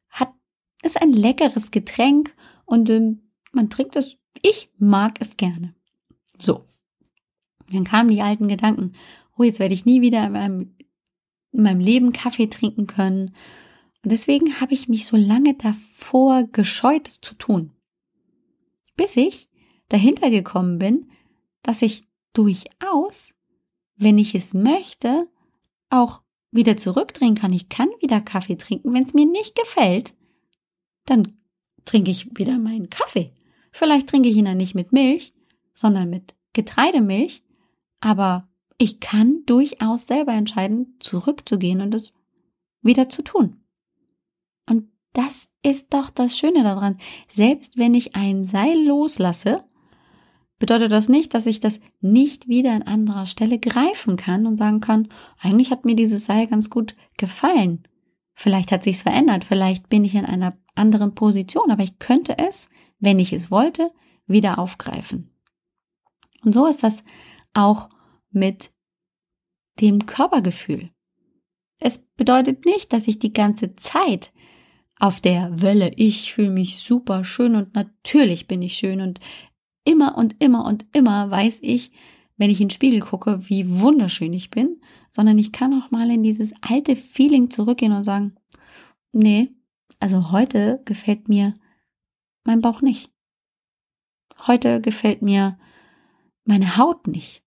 hat, 0.10 0.34
ist 0.82 1.02
ein 1.02 1.14
leckeres 1.14 1.72
Getränk 1.72 2.34
und 2.66 2.90
ähm, 2.90 3.30
man 3.52 3.70
trinkt 3.70 3.96
es. 3.96 4.18
Ich 4.42 4.70
mag 4.78 5.22
es 5.22 5.38
gerne. 5.38 5.74
So. 6.38 6.66
Dann 7.72 7.86
kamen 7.86 8.10
die 8.10 8.22
alten 8.22 8.48
Gedanken. 8.48 8.94
Oh, 9.38 9.44
jetzt 9.44 9.60
werde 9.60 9.74
ich 9.74 9.86
nie 9.86 10.02
wieder 10.02 10.26
in 10.26 10.34
meinem, 10.34 10.76
in 11.56 11.64
meinem 11.64 11.80
Leben 11.80 12.12
Kaffee 12.12 12.48
trinken 12.48 12.88
können. 12.88 13.36
Und 14.04 14.12
deswegen 14.12 14.60
habe 14.60 14.74
ich 14.74 14.88
mich 14.88 15.06
so 15.06 15.18
lange 15.18 15.56
davor 15.56 16.44
gescheut, 16.44 17.08
es 17.08 17.22
zu 17.22 17.36
tun. 17.36 17.72
Bis 18.96 19.18
ich 19.18 19.50
dahinter 19.90 20.30
gekommen 20.30 20.78
bin, 20.78 21.10
dass 21.64 21.82
ich 21.82 22.08
durchaus, 22.34 23.34
wenn 23.96 24.18
ich 24.18 24.36
es 24.36 24.54
möchte, 24.54 25.28
auch 25.90 26.22
wieder 26.52 26.78
zurückdrehen 26.78 27.36
kann. 27.36 27.54
Ich 27.54 27.70
kann 27.70 27.90
wieder 28.00 28.22
Kaffee 28.22 28.56
trinken. 28.56 28.94
Wenn 28.94 29.04
es 29.04 29.14
mir 29.14 29.26
nicht 29.26 29.56
gefällt, 29.56 30.14
dann 31.06 31.38
trinke 31.86 32.12
ich 32.12 32.38
wieder 32.38 32.58
meinen 32.58 32.90
Kaffee. 32.90 33.34
Vielleicht 33.72 34.08
trinke 34.08 34.30
ich 34.30 34.36
ihn 34.36 34.46
dann 34.46 34.58
nicht 34.58 34.76
mit 34.76 34.92
Milch, 34.92 35.34
sondern 35.74 36.10
mit 36.10 36.36
Getreidemilch. 36.54 37.44
Aber 38.00 38.48
ich 38.78 39.00
kann 39.00 39.44
durchaus 39.46 40.08
selber 40.08 40.34
entscheiden, 40.34 40.96
zurückzugehen 41.00 41.82
und 41.82 41.96
es 41.96 42.14
wieder 42.82 43.10
zu 43.10 43.22
tun. 43.22 43.62
Und 44.70 44.90
das 45.14 45.50
ist 45.64 45.94
doch 45.94 46.10
das 46.10 46.38
Schöne 46.38 46.64
daran. 46.64 46.98
Selbst 47.28 47.78
wenn 47.78 47.94
ich 47.94 48.16
ein 48.16 48.46
Seil 48.46 48.86
loslasse, 48.86 49.64
bedeutet 50.60 50.92
das 50.92 51.10
nicht, 51.10 51.34
dass 51.34 51.46
ich 51.46 51.60
das 51.60 51.80
nicht 52.02 52.48
wieder 52.48 52.74
an 52.74 52.84
anderer 52.84 53.26
Stelle 53.26 53.60
greifen 53.60 54.18
kann 54.18 54.46
und 54.46 54.58
sagen 54.58 54.82
kann, 54.82 55.08
eigentlich 55.40 55.72
hat 55.72 55.86
mir 55.86 55.96
dieses 55.96 56.26
Seil 56.26 56.48
ganz 56.48 56.70
gut 56.70 56.96
gefallen. 57.18 57.88
Vielleicht 58.34 58.72
hat 58.72 58.84
sich's 58.84 59.02
verändert, 59.02 59.46
vielleicht 59.46 59.88
bin 59.88 60.04
ich 60.04 60.16
in 60.16 60.26
einer 60.26 60.58
anderen 60.76 61.16
Position, 61.16 61.72
aber 61.72 61.84
ich 61.84 62.00
könnte 62.00 62.38
es, 62.38 62.70
wenn 63.00 63.20
ich 63.20 63.32
es 63.32 63.50
wollte, 63.50 63.92
wieder 64.28 64.60
aufgreifen. 64.60 65.32
Und 66.44 66.54
so 66.54 66.66
ist 66.68 66.84
das 66.84 67.04
auch 67.54 67.90
mit 68.36 68.72
dem 69.80 70.06
Körpergefühl. 70.06 70.92
Es 71.80 72.00
bedeutet 72.16 72.66
nicht, 72.66 72.94
dass 72.94 73.08
ich 73.08 73.20
die 73.20 73.34
ganze 73.34 73.76
Zeit 73.76 74.32
auf 74.98 75.20
der 75.20 75.62
Welle, 75.62 75.92
ich 75.96 76.34
fühle 76.34 76.52
mich 76.52 76.78
super 76.78 77.26
schön 77.26 77.56
und 77.56 77.74
natürlich 77.76 78.48
bin 78.48 78.62
ich 78.62 78.78
schön 78.78 79.02
und 79.02 79.20
immer 79.84 80.18
und 80.18 80.42
immer 80.42 80.66
und 80.66 80.86
immer 80.94 81.30
weiß 81.30 81.60
ich, 81.62 81.92
wenn 82.38 82.50
ich 82.50 82.62
in 82.62 82.68
den 82.68 82.74
Spiegel 82.74 83.02
gucke, 83.02 83.50
wie 83.50 83.80
wunderschön 83.80 84.34
ich 84.34 84.50
bin, 84.50 84.82
sondern 85.12 85.38
ich 85.38 85.52
kann 85.52 85.74
auch 85.82 85.92
mal 85.92 86.10
in 86.10 86.24
dieses 86.24 86.54
alte 86.62 86.96
Feeling 86.96 87.50
zurückgehen 87.50 87.94
und 87.94 88.04
sagen, 88.04 88.36
nee, 89.12 89.54
also 90.00 90.32
heute 90.32 90.82
gefällt 90.86 91.30
mir 91.30 91.54
mein 92.44 92.62
Bauch 92.62 92.82
nicht. 92.82 93.12
Heute 94.48 94.82
gefällt 94.82 95.22
mir 95.22 95.58
meine 96.44 96.78
Haut 96.78 97.08
nicht. 97.08 97.45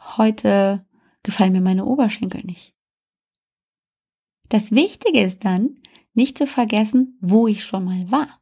Heute 0.00 0.86
gefallen 1.22 1.52
mir 1.52 1.60
meine 1.60 1.84
Oberschenkel 1.84 2.42
nicht. 2.44 2.74
Das 4.48 4.72
Wichtige 4.72 5.22
ist 5.22 5.44
dann, 5.44 5.76
nicht 6.14 6.36
zu 6.36 6.46
vergessen, 6.46 7.18
wo 7.20 7.46
ich 7.46 7.64
schon 7.64 7.84
mal 7.84 8.10
war. 8.10 8.40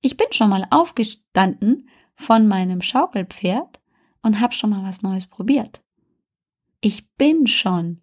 Ich 0.00 0.16
bin 0.16 0.26
schon 0.32 0.50
mal 0.50 0.66
aufgestanden 0.70 1.88
von 2.14 2.46
meinem 2.46 2.82
Schaukelpferd 2.82 3.80
und 4.22 4.40
habe 4.40 4.52
schon 4.52 4.70
mal 4.70 4.84
was 4.84 5.02
Neues 5.02 5.26
probiert. 5.26 5.82
Ich 6.80 7.08
bin 7.12 7.46
schon 7.46 8.02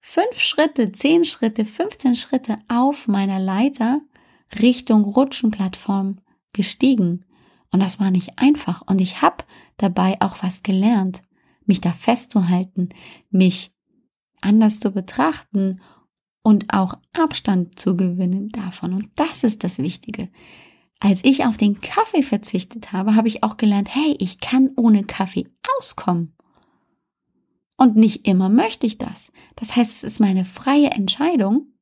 fünf 0.00 0.40
Schritte, 0.40 0.90
zehn 0.92 1.24
Schritte, 1.24 1.64
15 1.64 2.14
Schritte 2.16 2.56
auf 2.68 3.06
meiner 3.06 3.38
Leiter 3.38 4.00
Richtung 4.60 5.04
Rutschenplattform 5.04 6.18
gestiegen. 6.52 7.24
Und 7.70 7.80
das 7.80 8.00
war 8.00 8.10
nicht 8.10 8.38
einfach. 8.38 8.82
Und 8.86 9.00
ich 9.00 9.20
habe 9.20 9.44
dabei 9.76 10.16
auch 10.20 10.42
was 10.42 10.62
gelernt, 10.62 11.22
mich 11.68 11.80
da 11.80 11.92
festzuhalten, 11.92 12.88
mich 13.30 13.72
anders 14.40 14.80
zu 14.80 14.90
betrachten 14.90 15.80
und 16.42 16.72
auch 16.72 16.94
Abstand 17.12 17.78
zu 17.78 17.96
gewinnen 17.96 18.48
davon. 18.48 18.94
Und 18.94 19.08
das 19.16 19.44
ist 19.44 19.64
das 19.64 19.78
Wichtige. 19.78 20.30
Als 21.00 21.22
ich 21.24 21.44
auf 21.44 21.56
den 21.56 21.80
Kaffee 21.80 22.22
verzichtet 22.22 22.92
habe, 22.92 23.14
habe 23.14 23.28
ich 23.28 23.42
auch 23.42 23.56
gelernt, 23.56 23.94
hey, 23.94 24.16
ich 24.18 24.40
kann 24.40 24.70
ohne 24.76 25.04
Kaffee 25.04 25.46
auskommen. 25.76 26.34
Und 27.76 27.96
nicht 27.96 28.26
immer 28.26 28.48
möchte 28.48 28.86
ich 28.86 28.98
das. 28.98 29.30
Das 29.54 29.76
heißt, 29.76 29.98
es 29.98 30.02
ist 30.02 30.18
meine 30.18 30.44
freie 30.44 30.90
Entscheidung, 30.90 31.72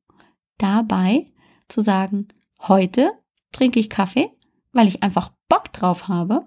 dabei 0.59 1.31
zu 1.67 1.81
sagen, 1.81 2.27
heute 2.59 3.11
trinke 3.51 3.79
ich 3.79 3.89
Kaffee, 3.89 4.29
weil 4.73 4.87
ich 4.87 5.01
einfach 5.01 5.31
Bock 5.49 5.73
drauf 5.73 6.07
habe. 6.07 6.45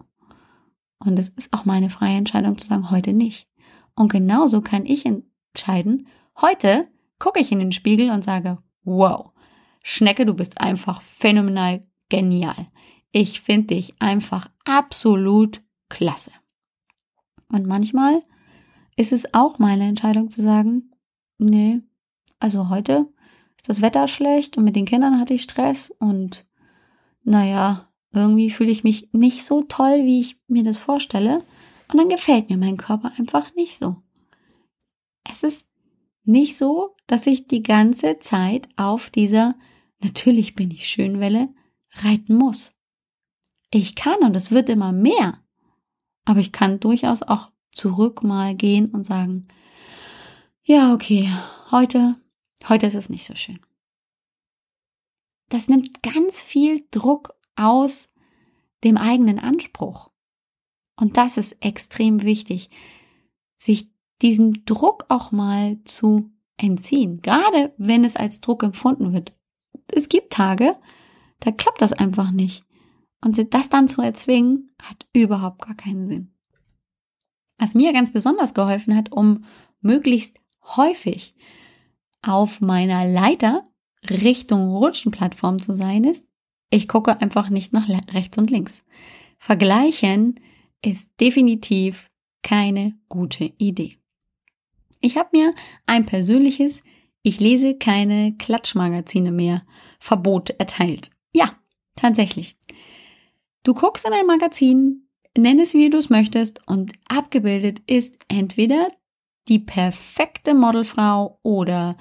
Und 1.00 1.18
es 1.18 1.30
ist 1.30 1.52
auch 1.52 1.64
meine 1.64 1.90
freie 1.90 2.16
Entscheidung 2.16 2.58
zu 2.58 2.68
sagen, 2.68 2.90
heute 2.90 3.12
nicht. 3.12 3.48
Und 3.94 4.12
genauso 4.12 4.60
kann 4.60 4.86
ich 4.86 5.06
entscheiden, 5.06 6.06
heute 6.40 6.88
gucke 7.18 7.40
ich 7.40 7.50
in 7.50 7.58
den 7.58 7.72
Spiegel 7.72 8.10
und 8.10 8.24
sage, 8.24 8.58
wow, 8.84 9.32
Schnecke, 9.82 10.26
du 10.26 10.34
bist 10.34 10.60
einfach 10.60 11.02
phänomenal 11.02 11.86
genial. 12.08 12.68
Ich 13.12 13.40
finde 13.40 13.74
dich 13.74 13.94
einfach 14.00 14.50
absolut 14.64 15.62
klasse. 15.88 16.32
Und 17.48 17.66
manchmal 17.66 18.22
ist 18.96 19.12
es 19.12 19.34
auch 19.34 19.58
meine 19.58 19.84
Entscheidung 19.84 20.30
zu 20.30 20.40
sagen, 20.40 20.92
nee, 21.38 21.80
also 22.38 22.68
heute 22.68 23.08
ist 23.56 23.68
das 23.68 23.82
Wetter 23.82 24.06
schlecht 24.08 24.56
und 24.56 24.64
mit 24.64 24.76
den 24.76 24.84
Kindern 24.84 25.18
hatte 25.18 25.34
ich 25.34 25.42
Stress 25.42 25.90
und 25.90 26.46
naja, 27.22 27.89
irgendwie 28.12 28.50
fühle 28.50 28.70
ich 28.70 28.84
mich 28.84 29.08
nicht 29.12 29.44
so 29.44 29.62
toll, 29.62 30.04
wie 30.04 30.20
ich 30.20 30.40
mir 30.48 30.62
das 30.62 30.78
vorstelle. 30.78 31.44
Und 31.88 31.98
dann 31.98 32.08
gefällt 32.08 32.50
mir 32.50 32.56
mein 32.56 32.76
Körper 32.76 33.12
einfach 33.18 33.54
nicht 33.54 33.76
so. 33.76 33.96
Es 35.30 35.42
ist 35.42 35.68
nicht 36.24 36.56
so, 36.56 36.96
dass 37.06 37.26
ich 37.26 37.46
die 37.46 37.62
ganze 37.62 38.18
Zeit 38.18 38.68
auf 38.76 39.10
dieser 39.10 39.56
natürlich 40.00 40.54
bin 40.54 40.70
ich 40.70 40.88
Schönwelle 40.88 41.48
reiten 41.92 42.36
muss. 42.36 42.74
Ich 43.70 43.94
kann 43.94 44.18
und 44.20 44.34
es 44.36 44.50
wird 44.50 44.68
immer 44.68 44.92
mehr. 44.92 45.42
Aber 46.24 46.40
ich 46.40 46.52
kann 46.52 46.80
durchaus 46.80 47.22
auch 47.22 47.50
zurück 47.72 48.22
mal 48.22 48.54
gehen 48.54 48.86
und 48.86 49.04
sagen, 49.04 49.48
ja, 50.62 50.92
okay, 50.92 51.28
heute, 51.70 52.16
heute 52.68 52.86
ist 52.86 52.94
es 52.94 53.08
nicht 53.08 53.24
so 53.24 53.34
schön. 53.34 53.60
Das 55.48 55.68
nimmt 55.68 56.02
ganz 56.02 56.40
viel 56.42 56.86
Druck 56.90 57.34
aus 57.56 58.12
dem 58.84 58.96
eigenen 58.96 59.38
Anspruch. 59.38 60.10
Und 60.96 61.16
das 61.16 61.36
ist 61.36 61.64
extrem 61.64 62.22
wichtig, 62.22 62.70
sich 63.58 63.90
diesem 64.22 64.64
Druck 64.64 65.06
auch 65.08 65.32
mal 65.32 65.78
zu 65.84 66.30
entziehen, 66.56 67.22
gerade 67.22 67.74
wenn 67.78 68.04
es 68.04 68.16
als 68.16 68.40
Druck 68.40 68.62
empfunden 68.62 69.12
wird. 69.12 69.32
Es 69.92 70.08
gibt 70.08 70.32
Tage, 70.32 70.76
da 71.40 71.50
klappt 71.52 71.80
das 71.80 71.92
einfach 71.92 72.30
nicht. 72.30 72.64
Und 73.22 73.54
das 73.54 73.68
dann 73.68 73.88
zu 73.88 74.02
erzwingen, 74.02 74.70
hat 74.80 75.06
überhaupt 75.12 75.62
gar 75.62 75.74
keinen 75.74 76.08
Sinn. 76.08 76.34
Was 77.58 77.74
mir 77.74 77.92
ganz 77.92 78.12
besonders 78.12 78.54
geholfen 78.54 78.96
hat, 78.96 79.12
um 79.12 79.44
möglichst 79.80 80.38
häufig 80.62 81.34
auf 82.22 82.60
meiner 82.60 83.06
Leiter 83.06 83.66
Richtung 84.08 84.74
Rutschenplattform 84.74 85.58
zu 85.58 85.74
sein, 85.74 86.04
ist, 86.04 86.26
ich 86.70 86.88
gucke 86.88 87.20
einfach 87.20 87.50
nicht 87.50 87.72
nach 87.72 87.88
rechts 88.14 88.38
und 88.38 88.50
links. 88.50 88.84
Vergleichen 89.38 90.40
ist 90.82 91.10
definitiv 91.20 92.10
keine 92.42 92.98
gute 93.08 93.52
Idee. 93.58 93.98
Ich 95.00 95.16
habe 95.16 95.30
mir 95.32 95.54
ein 95.86 96.06
persönliches 96.06 96.82
Ich 97.22 97.38
lese 97.40 97.76
keine 97.76 98.34
Klatschmagazine 98.38 99.32
mehr 99.32 99.64
Verbot 99.98 100.50
erteilt. 100.50 101.10
Ja, 101.34 101.58
tatsächlich. 101.96 102.56
Du 103.62 103.74
guckst 103.74 104.06
in 104.06 104.12
ein 104.12 104.26
Magazin, 104.26 105.08
nenn 105.36 105.58
es 105.58 105.74
wie 105.74 105.90
du 105.90 105.98
es 105.98 106.08
möchtest 106.08 106.66
und 106.66 106.92
abgebildet 107.08 107.80
ist 107.86 108.16
entweder 108.28 108.88
die 109.48 109.58
perfekte 109.58 110.54
Modelfrau 110.54 111.38
oder 111.42 111.96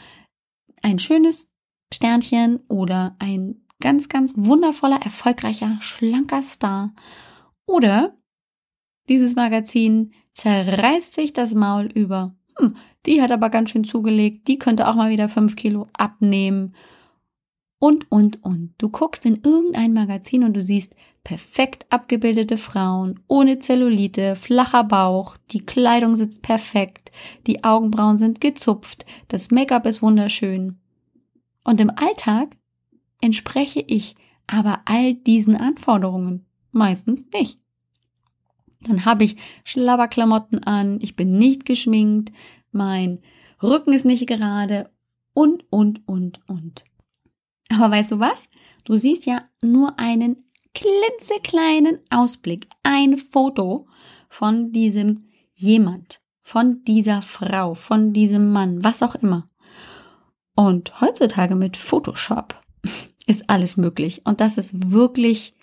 ein 0.81 0.99
schönes 0.99 1.51
Sternchen 1.93 2.61
oder 2.69 3.15
ein 3.19 3.65
ganz, 3.81 4.09
ganz 4.09 4.33
wundervoller, 4.35 5.01
erfolgreicher, 5.01 5.77
schlanker 5.81 6.41
Star. 6.41 6.93
Oder 7.65 8.17
dieses 9.07 9.35
Magazin 9.35 10.13
zerreißt 10.33 11.13
sich 11.13 11.33
das 11.33 11.55
Maul 11.55 11.85
über. 11.85 12.35
Hm, 12.57 12.75
die 13.05 13.21
hat 13.21 13.31
aber 13.31 13.49
ganz 13.49 13.71
schön 13.71 13.83
zugelegt, 13.83 14.47
die 14.47 14.59
könnte 14.59 14.87
auch 14.87 14.95
mal 14.95 15.09
wieder 15.09 15.29
fünf 15.29 15.55
Kilo 15.55 15.87
abnehmen 15.93 16.75
und, 17.79 18.11
und, 18.11 18.43
und. 18.43 18.73
Du 18.77 18.89
guckst 18.89 19.25
in 19.25 19.41
irgendein 19.43 19.93
Magazin 19.93 20.43
und 20.43 20.53
du 20.53 20.61
siehst 20.61 20.95
perfekt 21.23 21.85
abgebildete 21.89 22.57
Frauen, 22.57 23.19
ohne 23.27 23.59
Zellulite, 23.59 24.35
flacher 24.35 24.83
Bauch, 24.83 25.37
die 25.51 25.65
Kleidung 25.65 26.15
sitzt 26.15 26.41
perfekt, 26.41 27.11
die 27.47 27.63
Augenbrauen 27.63 28.17
sind 28.17 28.41
gezupft, 28.41 29.05
das 29.27 29.51
Make-up 29.51 29.85
ist 29.85 30.01
wunderschön. 30.01 30.79
Und 31.63 31.81
im 31.81 31.89
Alltag 31.89 32.55
entspreche 33.21 33.83
ich 33.85 34.15
aber 34.47 34.81
all 34.85 35.13
diesen 35.13 35.55
Anforderungen 35.55 36.45
meistens 36.71 37.25
nicht. 37.33 37.59
Dann 38.81 39.05
habe 39.05 39.25
ich 39.25 39.37
Schlabberklamotten 39.65 40.63
an, 40.63 40.99
ich 41.01 41.15
bin 41.15 41.37
nicht 41.37 41.65
geschminkt, 41.65 42.31
mein 42.71 43.19
Rücken 43.61 43.93
ist 43.93 44.05
nicht 44.05 44.27
gerade 44.27 44.89
und, 45.33 45.65
und, 45.69 46.07
und, 46.07 46.41
und. 46.47 46.85
Aber 47.71 47.91
weißt 47.91 48.11
du 48.11 48.19
was? 48.19 48.49
Du 48.85 48.97
siehst 48.97 49.25
ja 49.25 49.43
nur 49.61 49.99
einen 49.99 50.49
klitzekleinen 50.73 51.99
Ausblick, 52.09 52.67
ein 52.83 53.17
Foto 53.17 53.87
von 54.29 54.71
diesem 54.71 55.25
jemand, 55.53 56.21
von 56.41 56.83
dieser 56.83 57.21
Frau, 57.21 57.73
von 57.73 58.13
diesem 58.13 58.51
Mann, 58.51 58.83
was 58.83 59.03
auch 59.03 59.15
immer. 59.15 59.49
Und 60.55 61.01
heutzutage 61.01 61.55
mit 61.55 61.77
Photoshop 61.77 62.55
ist 63.29 63.47
alles 63.49 63.77
möglich. 63.77 64.23
Und 64.25 64.41
das 64.41 64.57
ist 64.57 64.91
wirklich 64.91 65.53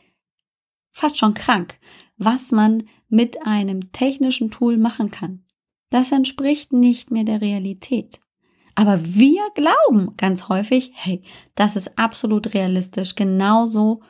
fast 0.92 1.18
schon 1.18 1.34
krank, 1.34 1.78
was 2.16 2.52
man 2.52 2.84
mit 3.08 3.44
einem 3.44 3.92
technischen 3.92 4.52
Tool 4.52 4.76
machen 4.76 5.10
kann. 5.10 5.44
Das 5.90 6.12
entspricht 6.12 6.72
nicht 6.72 7.10
mehr 7.10 7.24
der 7.24 7.40
Realität. 7.40 8.20
Aber 8.76 9.04
wir 9.04 9.42
glauben 9.54 10.16
ganz 10.16 10.48
häufig, 10.48 10.92
hey, 10.94 11.22
das 11.56 11.74
ist 11.74 11.98
absolut 11.98 12.54
realistisch, 12.54 13.16
genauso 13.16 14.00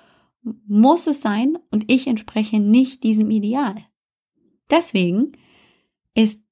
muss 0.66 1.06
es 1.06 1.22
sein 1.22 1.56
und 1.70 1.90
ich 1.90 2.06
entspreche 2.06 2.60
nicht 2.60 3.04
diesem 3.04 3.30
Ideal. 3.30 3.76
Deswegen 4.70 5.32
ist 6.14 6.42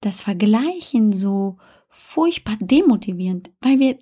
das 0.00 0.20
Vergleichen 0.20 1.12
so 1.12 1.56
furchtbar 1.88 2.56
demotivierend, 2.60 3.50
weil 3.60 3.78
wir 3.78 3.98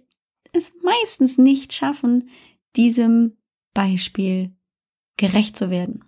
es 0.55 0.73
meistens 0.83 1.39
nicht 1.39 1.73
schaffen, 1.73 2.29
diesem 2.77 3.37
Beispiel 3.75 4.53
gerecht 5.17 5.57
zu 5.57 5.71
werden. 5.71 6.05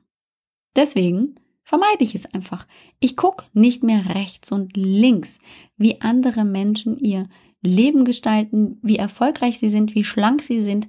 Deswegen 0.74 1.36
vermeide 1.62 2.04
ich 2.04 2.14
es 2.14 2.26
einfach. 2.26 2.66
Ich 3.00 3.16
gucke 3.16 3.44
nicht 3.52 3.82
mehr 3.82 4.14
rechts 4.14 4.52
und 4.52 4.76
links, 4.76 5.38
wie 5.76 6.00
andere 6.00 6.44
Menschen 6.44 6.98
ihr 6.98 7.28
Leben 7.62 8.04
gestalten, 8.04 8.78
wie 8.82 8.96
erfolgreich 8.96 9.58
sie 9.58 9.70
sind, 9.70 9.94
wie 9.94 10.04
schlank 10.04 10.42
sie 10.42 10.62
sind, 10.62 10.88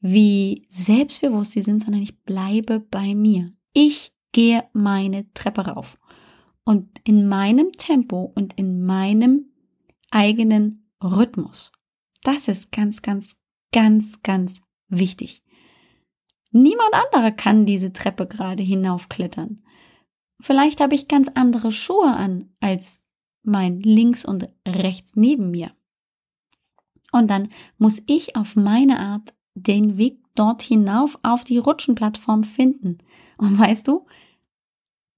wie 0.00 0.66
selbstbewusst 0.68 1.52
sie 1.52 1.62
sind, 1.62 1.82
sondern 1.82 2.02
ich 2.02 2.20
bleibe 2.22 2.80
bei 2.80 3.14
mir. 3.14 3.52
Ich 3.72 4.12
gehe 4.32 4.64
meine 4.72 5.32
Treppe 5.32 5.62
rauf. 5.62 5.98
Und 6.64 7.00
in 7.04 7.26
meinem 7.28 7.72
Tempo 7.72 8.30
und 8.34 8.52
in 8.54 8.84
meinem 8.84 9.46
eigenen 10.10 10.90
Rhythmus. 11.02 11.72
Das 12.22 12.48
ist 12.48 12.72
ganz, 12.72 13.02
ganz, 13.02 13.36
ganz, 13.72 14.22
ganz 14.22 14.60
wichtig. 14.88 15.42
Niemand 16.50 16.92
anderer 16.92 17.30
kann 17.30 17.66
diese 17.66 17.92
Treppe 17.92 18.26
gerade 18.26 18.62
hinaufklettern. 18.62 19.62
Vielleicht 20.40 20.80
habe 20.80 20.94
ich 20.94 21.08
ganz 21.08 21.28
andere 21.34 21.72
Schuhe 21.72 22.14
an 22.14 22.50
als 22.60 23.04
mein 23.42 23.80
links 23.80 24.24
und 24.24 24.48
rechts 24.66 25.12
neben 25.14 25.50
mir. 25.50 25.72
Und 27.12 27.28
dann 27.28 27.48
muss 27.78 28.02
ich 28.06 28.36
auf 28.36 28.56
meine 28.56 29.00
Art 29.00 29.34
den 29.54 29.98
Weg 29.98 30.22
dort 30.34 30.62
hinauf 30.62 31.18
auf 31.22 31.44
die 31.44 31.58
Rutschenplattform 31.58 32.44
finden. 32.44 32.98
Und 33.38 33.58
weißt 33.58 33.88
du, 33.88 34.06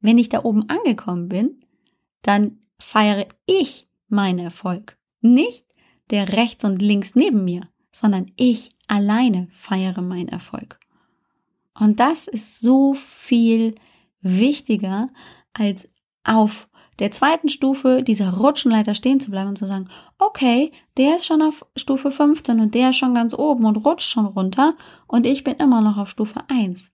wenn 0.01 0.19
ich 0.19 0.29
da 0.29 0.45
oben 0.45 0.69
angekommen 0.69 1.29
bin, 1.29 1.65
dann 2.23 2.59
feiere 2.79 3.27
ich 3.47 3.89
meinen 4.09 4.39
Erfolg. 4.39 4.99
Nicht 5.21 5.67
der 6.11 6.33
rechts 6.33 6.65
und 6.65 6.83
links 6.83 7.15
neben 7.15 7.45
mir, 7.45 7.69
sondern 7.93 8.31
ich 8.37 8.71
alleine 8.87 9.47
feiere 9.51 10.03
meinen 10.03 10.29
Erfolg. 10.29 10.79
Und 11.79 12.01
das 12.01 12.29
ist 12.29 12.61
so 12.61 12.95
viel 12.95 13.75
wichtiger, 14.21 15.09
als 15.53 15.89
auf 16.25 16.69
der 16.99 17.11
zweiten 17.11 17.49
Stufe 17.49 18.03
dieser 18.03 18.35
Rutschenleiter 18.35 18.95
stehen 18.95 19.21
zu 19.21 19.31
bleiben 19.31 19.49
und 19.49 19.57
zu 19.59 19.67
sagen, 19.67 19.89
okay, 20.19 20.71
der 20.99 21.17
ist 21.17 21.25
schon 21.25 21.41
auf 21.41 21.65
Stufe 21.75 22.11
15 22.11 22.61
und 22.61 22.75
der 22.75 22.91
ist 22.91 22.97
schon 22.97 23.15
ganz 23.15 23.33
oben 23.33 23.65
und 23.65 23.79
rutscht 23.79 24.11
schon 24.11 24.27
runter 24.27 24.75
und 25.07 25.27
ich 25.27 25.43
bin 25.43 25.55
immer 25.55 25.81
noch 25.81 25.97
auf 25.97 26.11
Stufe 26.11 26.43
1. 26.49 26.91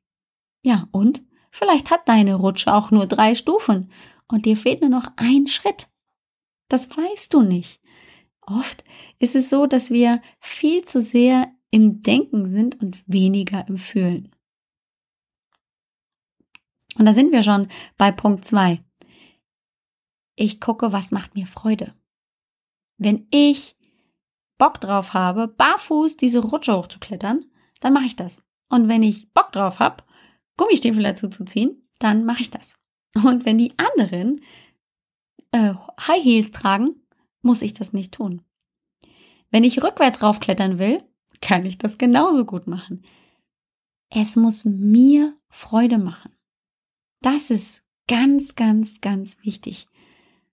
Ja, 0.63 0.87
und 0.93 1.23
vielleicht 1.51 1.91
hat 1.91 2.09
deine 2.09 2.37
Rutsche 2.37 2.73
auch 2.73 2.93
nur 2.93 3.07
drei 3.07 3.35
Stufen 3.35 3.91
und 4.29 4.47
dir 4.47 4.57
fehlt 4.57 4.81
nur 4.81 4.91
noch 4.91 5.09
ein 5.17 5.49
Schritt. 5.49 5.89
Das 6.69 6.89
weißt 6.97 7.35
du 7.35 7.43
nicht. 7.43 7.81
Oft 8.47 8.85
ist 9.19 9.35
es 9.35 9.51
so, 9.51 9.67
dass 9.67 9.91
wir 9.91 10.23
viel 10.39 10.85
zu 10.85 11.03
sehr 11.03 11.53
im 11.71 12.03
Denken 12.03 12.51
sind 12.51 12.81
und 12.81 13.03
weniger 13.09 13.67
im 13.69 13.77
Fühlen. 13.77 14.35
Und 16.97 17.05
da 17.05 17.13
sind 17.13 17.33
wir 17.33 17.43
schon 17.43 17.69
bei 17.99 18.13
Punkt 18.13 18.45
zwei. 18.45 18.83
Ich 20.37 20.61
gucke, 20.61 20.93
was 20.93 21.11
macht 21.11 21.35
mir 21.35 21.47
Freude. 21.47 21.95
Wenn 22.99 23.27
ich 23.31 23.77
Bock 24.59 24.81
drauf 24.81 25.13
habe, 25.13 25.49
barfuß 25.49 26.17
diese 26.17 26.39
Rutsche 26.39 26.75
hochzuklettern, 26.75 27.45
dann 27.81 27.93
mache 27.93 28.07
ich 28.07 28.17
das. 28.17 28.43
Und 28.69 28.89
wenn 28.89 29.03
ich 29.03 29.33
Bock 29.33 29.53
drauf 29.53 29.81
habe, 29.81 30.05
Gummistiefel 30.57 31.03
dazu 31.03 31.29
zu 31.29 31.45
ziehen, 31.45 31.87
dann 31.99 32.25
mache 32.25 32.43
ich 32.43 32.51
das. 32.51 32.79
Und 33.15 33.45
wenn 33.45 33.59
die 33.59 33.75
anderen 33.79 34.41
äh, 35.53 35.75
High 36.07 36.23
Heels 36.23 36.51
tragen, 36.51 37.06
muss 37.47 37.63
ich 37.63 37.73
das 37.73 37.93
nicht 37.93 38.13
tun. 38.13 38.43
Wenn 39.51 39.65
ich 39.65 39.83
rückwärts 39.83 40.23
raufklettern 40.23 40.79
will, 40.79 41.03
kann 41.41 41.65
ich 41.65 41.79
das 41.79 41.97
genauso 41.97 42.45
gut 42.45 42.67
machen. 42.67 43.05
Es 44.11 44.37
muss 44.37 44.65
mir 44.65 45.35
Freude 45.49 45.99
machen. 45.99 46.33
Das 47.23 47.51
ist 47.51 47.83
ganz, 48.09 48.55
ganz, 48.55 49.01
ganz 49.01 49.45
wichtig. 49.45 49.89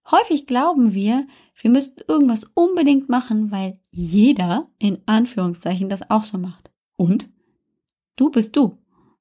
Häufig 0.10 0.48
glauben 0.48 0.94
wir, 0.94 1.28
wir 1.56 1.72
müssten 1.72 2.02
irgendwas 2.08 2.44
unbedingt 2.56 3.10
machen, 3.10 3.52
weil 3.52 3.80
jeder 3.92 4.70
in 4.80 5.02
Anführungszeichen 5.06 5.90
das 5.90 6.10
auch 6.10 6.24
so 6.24 6.38
macht. 6.38 6.72
Und 6.98 7.30
du 8.16 8.30
bist 8.30 8.56
du. 8.56 8.78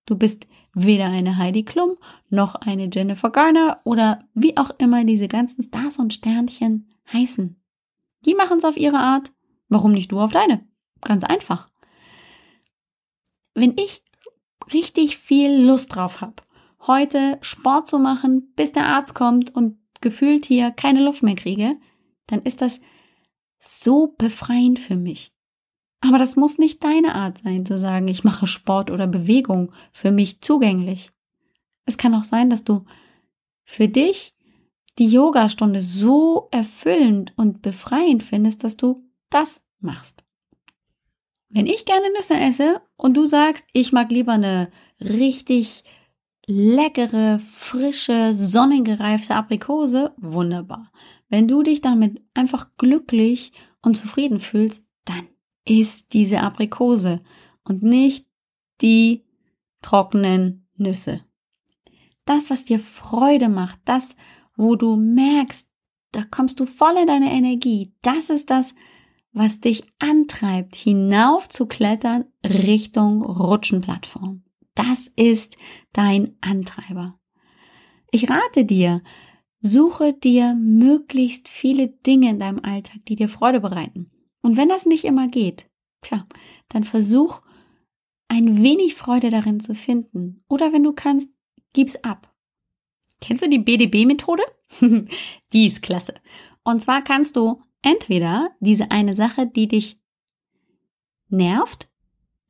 Du 0.07 0.17
bist 0.17 0.49
weder 0.75 1.07
eine 1.07 1.37
Heidi 1.37 1.65
Klum 1.65 1.97
noch 2.29 2.57
eine 2.57 2.89
Jennifer 2.93 3.31
Garner 3.31 3.81
oder 3.85 4.27
wie 4.35 4.57
auch 4.57 4.71
immer 4.79 5.05
diese 5.05 5.29
ganzen 5.29 5.63
Stars 5.63 5.99
und 5.99 6.13
Sternchen 6.13 6.89
heißen. 7.13 7.62
Die 8.25 8.35
machen 8.35 8.59
es 8.59 8.65
auf 8.65 8.77
ihre 8.77 8.99
Art. 8.99 9.33
Warum 9.69 9.93
nicht 9.93 10.13
du 10.13 10.21
auf 10.21 10.33
deine? 10.33 10.67
Ganz 11.01 11.25
einfach. 11.25 11.69
Wenn 13.55 13.77
ich 13.77 14.03
richtig 14.73 15.19
viel 15.19 15.65
Lust 15.65 15.95
drauf 15.95 16.21
habe, 16.21 16.37
heute 16.87 17.39
Sport 17.41 17.89
zu 17.89 17.99
machen, 17.99 18.53
bis 18.55 18.73
der 18.73 18.87
Arzt 18.87 19.15
kommt 19.15 19.55
und 19.55 19.79
gefühlt 20.01 20.45
hier 20.45 20.71
keine 20.71 21.03
Luft 21.05 21.23
mehr 21.23 21.35
kriege, 21.35 21.77
dann 22.27 22.43
ist 22.43 22.63
das 22.63 22.81
so 23.59 24.15
befreiend 24.19 24.79
für 24.79 24.97
mich. 24.97 25.33
Aber 26.01 26.19
das 26.19 26.35
muss 26.37 26.59
nicht 26.59 26.83
deine 26.83 27.15
Art 27.15 27.39
sein, 27.39 27.65
zu 27.65 27.79
sagen, 27.79 28.09
ich 28.09 28.25
mache 28.25 28.47
Sport 28.47 28.91
oder 28.91 29.07
Bewegung 29.07 29.73
für 29.93 30.11
mich 30.11 30.41
zugänglich. 30.41 31.13
Es 31.85 31.97
kann 31.97 32.15
auch 32.15 32.25
sein, 32.25 32.51
dass 32.51 32.65
du 32.65 32.85
für 33.65 33.89
dich 33.89 34.32
die 34.99 35.09
Yogastunde 35.09 35.83
so 35.83 36.49
erfüllend 36.51 37.33
und 37.37 37.63
befreiend 37.63 38.23
findest, 38.23 38.65
dass 38.65 38.77
du 38.77 39.05
das 39.31 39.65
machst. 39.81 40.23
Wenn 41.49 41.67
ich 41.67 41.85
gerne 41.85 42.11
Nüsse 42.17 42.35
esse 42.35 42.81
und 42.97 43.17
du 43.17 43.27
sagst, 43.27 43.67
ich 43.73 43.93
mag 43.93 44.11
lieber 44.11 44.33
eine 44.33 44.71
richtig 45.01 45.85
leckere, 46.47 47.39
frische, 47.39 48.35
sonnengereifte 48.35 49.35
Aprikose, 49.35 50.13
wunderbar. 50.17 50.91
Wenn 51.29 51.49
du 51.49 51.63
dich 51.63 51.81
damit 51.81 52.21
einfach 52.35 52.69
glücklich 52.77 53.53
und 53.81 53.97
zufrieden 53.97 54.39
fühlst, 54.39 54.87
dann 55.05 55.29
ist 55.67 56.13
diese 56.13 56.41
Aprikose 56.41 57.23
und 57.65 57.83
nicht 57.83 58.27
die 58.81 59.25
trockenen 59.83 60.67
Nüsse. 60.77 61.25
Das, 62.25 62.51
was 62.51 62.65
dir 62.65 62.81
Freude 62.81 63.49
macht, 63.49 63.81
das, 63.85 64.17
wo 64.63 64.77
du 64.77 64.97
merkst, 64.97 65.69
da 66.13 66.23
kommst 66.23 66.61
du 66.61 66.67
voll 66.67 66.97
in 66.97 67.09
deine 67.09 67.33
Energie, 67.33 67.93
das 68.03 68.31
ist 68.31 68.49
das, 68.51 68.75
was 69.33 69.61
dich 69.61 69.83
antreibt, 69.99 70.77
hinauf 70.77 71.49
zu 71.49 71.67
klettern 71.67 72.27
Richtung 72.45 73.23
Rutschenplattform. 73.23 74.45
Das 74.75 75.09
ist 75.17 75.57
dein 75.93 76.37
Antreiber. 76.41 77.19
Ich 78.13 78.31
rate 78.31 78.65
dir, 78.65 79.03
suche 79.61 80.13
dir 80.13 80.55
möglichst 80.55 81.49
viele 81.49 81.89
Dinge 81.89 82.31
in 82.31 82.39
deinem 82.39 82.61
Alltag, 82.63 83.05
die 83.09 83.17
dir 83.17 83.29
Freude 83.29 83.61
bereiten. 83.61 84.11
Und 84.43 84.57
wenn 84.57 84.69
das 84.69 84.87
nicht 84.87 85.05
immer 85.05 85.29
geht, 85.29 85.71
tja, 86.03 86.27
dann 86.69 86.85
versuch 86.85 87.41
ein 88.29 88.63
wenig 88.63 88.95
Freude 88.95 89.31
darin 89.31 89.61
zu 89.61 89.75
finden. 89.75 90.45
Oder 90.49 90.73
wenn 90.73 90.85
du 90.85 90.93
kannst, 90.93 91.35
gib's 91.73 91.97
ab. 92.05 92.32
Kennst 93.23 93.43
du 93.43 93.49
die 93.49 93.59
BDB-Methode? 93.59 94.43
die 95.53 95.67
ist 95.67 95.81
klasse. 95.81 96.15
Und 96.65 96.83
zwar 96.83 97.03
kannst 97.03 97.37
du 97.37 97.63
entweder 97.81 98.51
diese 98.61 98.91
eine 98.91 99.17
Sache, 99.17 99.47
die 99.47 99.69
dich 99.69 99.99
nervt, 101.29 101.89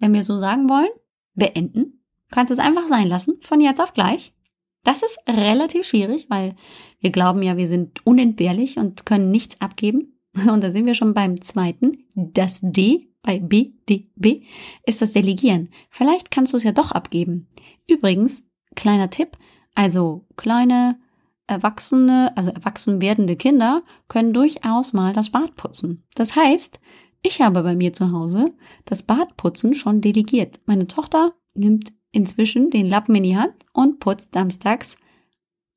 wenn 0.00 0.12
wir 0.12 0.24
so 0.24 0.38
sagen 0.38 0.68
wollen, 0.68 0.90
beenden 1.34 2.02
kannst 2.32 2.50
es 2.50 2.58
einfach 2.58 2.88
sein 2.88 3.06
lassen, 3.06 3.36
von 3.40 3.60
jetzt 3.60 3.80
auf 3.80 3.94
gleich. 3.94 4.34
Das 4.82 5.02
ist 5.02 5.20
relativ 5.28 5.86
schwierig, 5.86 6.26
weil 6.28 6.56
wir 6.98 7.10
glauben 7.10 7.42
ja, 7.44 7.56
wir 7.56 7.68
sind 7.68 8.04
unentbehrlich 8.04 8.78
und 8.78 9.06
können 9.06 9.30
nichts 9.30 9.60
abgeben. 9.60 10.08
Und 10.50 10.64
da 10.64 10.72
sind 10.72 10.86
wir 10.86 10.94
schon 10.94 11.12
beim 11.12 11.42
zweiten. 11.42 12.06
Das 12.14 12.58
D 12.62 13.10
bei 13.20 13.38
B, 13.38 13.74
D, 13.86 14.10
B 14.16 14.44
ist 14.86 15.02
das 15.02 15.12
Delegieren. 15.12 15.68
Vielleicht 15.90 16.30
kannst 16.30 16.54
du 16.54 16.56
es 16.56 16.64
ja 16.64 16.72
doch 16.72 16.90
abgeben. 16.90 17.48
Übrigens, 17.86 18.42
kleiner 18.74 19.10
Tipp, 19.10 19.36
also 19.74 20.26
kleine 20.36 20.98
Erwachsene, 21.46 22.32
also 22.36 22.50
erwachsen 22.50 23.00
werdende 23.00 23.36
Kinder 23.36 23.82
können 24.08 24.32
durchaus 24.32 24.92
mal 24.92 25.12
das 25.12 25.30
Bad 25.30 25.56
putzen. 25.56 26.04
Das 26.14 26.36
heißt, 26.36 26.80
ich 27.22 27.40
habe 27.40 27.62
bei 27.62 27.76
mir 27.76 27.92
zu 27.92 28.12
Hause 28.12 28.52
das 28.84 29.04
Badputzen 29.04 29.74
schon 29.74 30.00
delegiert. 30.00 30.60
Meine 30.66 30.88
Tochter 30.88 31.34
nimmt 31.54 31.92
inzwischen 32.10 32.70
den 32.70 32.88
Lappen 32.88 33.14
in 33.14 33.22
die 33.22 33.36
Hand 33.36 33.54
und 33.72 34.00
putzt 34.00 34.34
samstags 34.34 34.96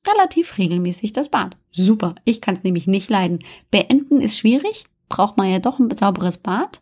relativ 0.08 0.58
regelmäßig 0.58 1.14
das 1.14 1.30
Bad. 1.30 1.58
Super, 1.72 2.16
ich 2.26 2.42
kann 2.42 2.56
es 2.56 2.64
nämlich 2.64 2.88
nicht 2.88 3.10
leiden. 3.10 3.40
Beenden 3.70 4.22
ist 4.22 4.38
schwierig, 4.38 4.86
braucht 5.08 5.38
man 5.38 5.50
ja 5.50 5.60
doch 5.60 5.80
ein 5.80 5.96
sauberes 5.96 6.40
Bad. 6.40 6.82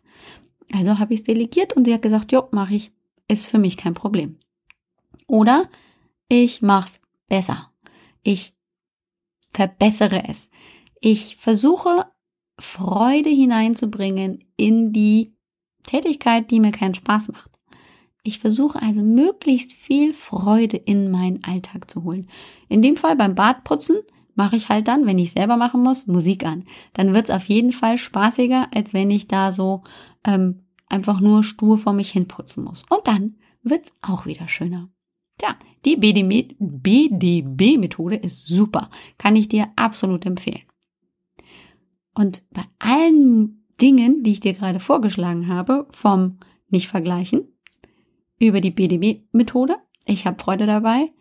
Also 0.72 0.98
habe 0.98 1.14
ich 1.14 1.20
es 1.20 1.24
delegiert 1.24 1.74
und 1.74 1.84
sie 1.84 1.94
hat 1.94 2.02
gesagt, 2.02 2.32
jo, 2.32 2.48
mache 2.50 2.74
ich. 2.74 2.92
Ist 3.28 3.46
für 3.46 3.58
mich 3.58 3.76
kein 3.76 3.94
Problem. 3.94 4.36
Oder 5.26 5.68
ich 6.28 6.62
mach's 6.62 7.00
besser. 7.28 7.70
Ich 8.22 8.54
verbessere 9.50 10.28
es. 10.28 10.50
Ich 11.00 11.36
versuche 11.36 12.06
Freude 12.58 13.30
hineinzubringen 13.30 14.44
in 14.56 14.92
die 14.92 15.36
Tätigkeit, 15.82 16.50
die 16.50 16.60
mir 16.60 16.70
keinen 16.70 16.94
Spaß 16.94 17.32
macht. 17.32 17.50
Ich 18.22 18.38
versuche 18.38 18.80
also 18.80 19.02
möglichst 19.02 19.72
viel 19.72 20.14
Freude 20.14 20.78
in 20.78 21.10
meinen 21.10 21.44
Alltag 21.44 21.90
zu 21.90 22.04
holen. 22.04 22.28
In 22.68 22.80
dem 22.80 22.96
Fall 22.96 23.16
beim 23.16 23.34
Badputzen 23.34 23.98
mache 24.34 24.56
ich 24.56 24.70
halt 24.70 24.88
dann, 24.88 25.06
wenn 25.06 25.18
ich 25.18 25.32
selber 25.32 25.56
machen 25.56 25.82
muss, 25.82 26.06
Musik 26.06 26.46
an. 26.46 26.64
Dann 26.94 27.12
wird 27.14 27.28
es 27.28 27.34
auf 27.34 27.44
jeden 27.44 27.72
Fall 27.72 27.98
spaßiger, 27.98 28.68
als 28.74 28.94
wenn 28.94 29.10
ich 29.10 29.28
da 29.28 29.52
so 29.52 29.82
ähm, 30.24 30.64
einfach 30.88 31.20
nur 31.20 31.44
stur 31.44 31.76
vor 31.76 31.92
mich 31.92 32.10
hin 32.10 32.26
putzen 32.26 32.64
muss. 32.64 32.82
Und 32.88 33.06
dann 33.06 33.36
wird 33.62 33.86
es 33.86 33.92
auch 34.00 34.26
wieder 34.26 34.48
schöner. 34.48 34.88
Tja, 35.38 35.56
die 35.84 35.96
BDB-Methode 35.96 38.16
ist 38.16 38.46
super. 38.46 38.90
Kann 39.18 39.36
ich 39.36 39.48
dir 39.48 39.68
absolut 39.76 40.26
empfehlen. 40.26 40.62
Und 42.14 42.42
bei 42.50 42.64
allen 42.78 43.66
Dingen, 43.80 44.22
die 44.22 44.32
ich 44.32 44.40
dir 44.40 44.54
gerade 44.54 44.80
vorgeschlagen 44.80 45.48
habe, 45.48 45.86
vom 45.90 46.38
nicht 46.68 46.88
vergleichen, 46.88 47.48
über 48.38 48.60
die 48.60 48.70
BDB-Methode, 48.70 49.76
ich 50.06 50.26
habe 50.26 50.42
Freude 50.42 50.66
dabei, 50.66 51.12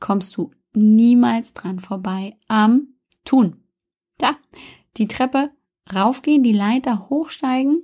kommst 0.00 0.36
du 0.36 0.50
niemals 0.74 1.54
dran 1.54 1.80
vorbei 1.80 2.36
am 2.48 2.88
Tun. 3.24 3.56
Da, 4.18 4.36
die 4.96 5.08
Treppe 5.08 5.50
raufgehen, 5.92 6.42
die 6.42 6.52
Leiter 6.52 7.08
hochsteigen, 7.08 7.82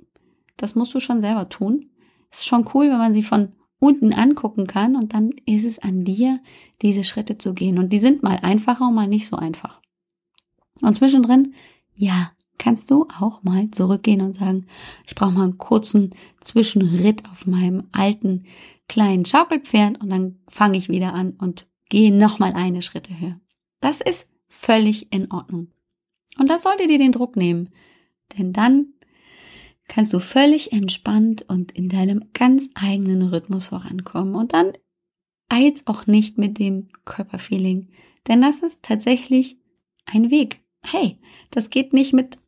das 0.57 0.75
musst 0.75 0.93
du 0.93 0.99
schon 0.99 1.21
selber 1.21 1.49
tun. 1.49 1.89
Ist 2.29 2.45
schon 2.45 2.69
cool, 2.73 2.89
wenn 2.89 2.97
man 2.97 3.13
sie 3.13 3.23
von 3.23 3.53
unten 3.81 4.13
angucken 4.13 4.67
kann 4.67 4.95
und 4.95 5.15
dann 5.15 5.31
ist 5.47 5.65
es 5.65 5.79
an 5.79 6.05
dir, 6.05 6.39
diese 6.83 7.03
Schritte 7.03 7.39
zu 7.39 7.55
gehen. 7.55 7.79
Und 7.79 7.89
die 7.89 7.97
sind 7.97 8.21
mal 8.21 8.37
einfacher 8.37 8.87
und 8.87 8.93
mal 8.93 9.07
nicht 9.07 9.25
so 9.25 9.35
einfach. 9.35 9.81
Und 10.81 10.97
zwischendrin, 10.97 11.55
ja, 11.95 12.31
kannst 12.59 12.91
du 12.91 13.07
auch 13.19 13.41
mal 13.41 13.71
zurückgehen 13.71 14.21
und 14.21 14.35
sagen, 14.35 14.67
ich 15.07 15.15
brauche 15.15 15.31
mal 15.31 15.45
einen 15.45 15.57
kurzen 15.57 16.13
Zwischenritt 16.41 17.27
auf 17.31 17.47
meinem 17.47 17.87
alten 17.91 18.43
kleinen 18.87 19.25
Schaukelpferd 19.25 19.99
und 19.99 20.11
dann 20.11 20.37
fange 20.47 20.77
ich 20.77 20.87
wieder 20.87 21.15
an 21.15 21.31
und 21.39 21.65
gehe 21.89 22.15
nochmal 22.15 22.53
eine 22.53 22.83
Schritte 22.83 23.19
höher. 23.19 23.39
Das 23.79 23.99
ist 23.99 24.29
völlig 24.47 25.11
in 25.11 25.31
Ordnung. 25.31 25.69
Und 26.37 26.51
das 26.51 26.61
sollte 26.61 26.85
dir 26.85 26.99
den 26.99 27.13
Druck 27.13 27.35
nehmen, 27.35 27.69
denn 28.37 28.53
dann 28.53 28.93
kannst 29.91 30.13
du 30.13 30.19
völlig 30.19 30.71
entspannt 30.71 31.43
und 31.49 31.73
in 31.73 31.89
deinem 31.89 32.29
ganz 32.33 32.69
eigenen 32.75 33.23
Rhythmus 33.23 33.65
vorankommen 33.65 34.35
und 34.35 34.53
dann 34.53 34.71
eil's 35.49 35.85
auch 35.85 36.07
nicht 36.07 36.37
mit 36.37 36.59
dem 36.59 36.87
Körperfeeling, 37.03 37.89
denn 38.29 38.41
das 38.41 38.59
ist 38.59 38.83
tatsächlich 38.83 39.57
ein 40.05 40.31
Weg. 40.31 40.61
Hey, 40.81 41.19
das 41.49 41.69
geht 41.69 41.91
nicht 41.91 42.13
mit 42.13 42.39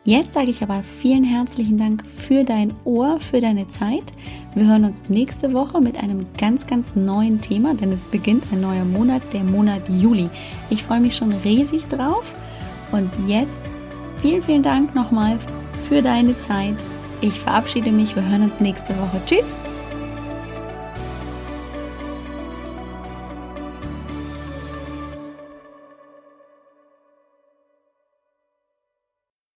Jetzt 0.04 0.32
sage 0.32 0.48
ich 0.48 0.62
aber 0.62 0.82
vielen 0.82 1.24
herzlichen 1.24 1.76
Dank 1.76 2.06
für 2.06 2.42
dein 2.42 2.72
Ohr, 2.84 3.20
für 3.20 3.38
deine 3.38 3.68
Zeit. 3.68 4.04
Wir 4.54 4.66
hören 4.66 4.86
uns 4.86 5.10
nächste 5.10 5.52
Woche 5.52 5.78
mit 5.78 5.98
einem 5.98 6.24
ganz, 6.38 6.66
ganz 6.66 6.96
neuen 6.96 7.42
Thema, 7.42 7.74
denn 7.74 7.92
es 7.92 8.06
beginnt 8.06 8.44
ein 8.50 8.62
neuer 8.62 8.86
Monat, 8.86 9.20
der 9.34 9.44
Monat 9.44 9.82
Juli. 9.90 10.30
Ich 10.70 10.84
freue 10.84 11.00
mich 11.00 11.16
schon 11.16 11.32
riesig 11.32 11.86
drauf. 11.88 12.34
Und 12.92 13.10
jetzt 13.26 13.60
vielen, 14.22 14.40
vielen 14.40 14.62
Dank 14.62 14.94
nochmal 14.94 15.38
für 15.86 16.00
deine 16.00 16.38
Zeit. 16.38 16.76
Ich 17.20 17.38
verabschiede 17.38 17.92
mich. 17.92 18.16
Wir 18.16 18.26
hören 18.26 18.44
uns 18.44 18.58
nächste 18.58 18.96
Woche. 18.96 19.20
Tschüss! 19.26 19.54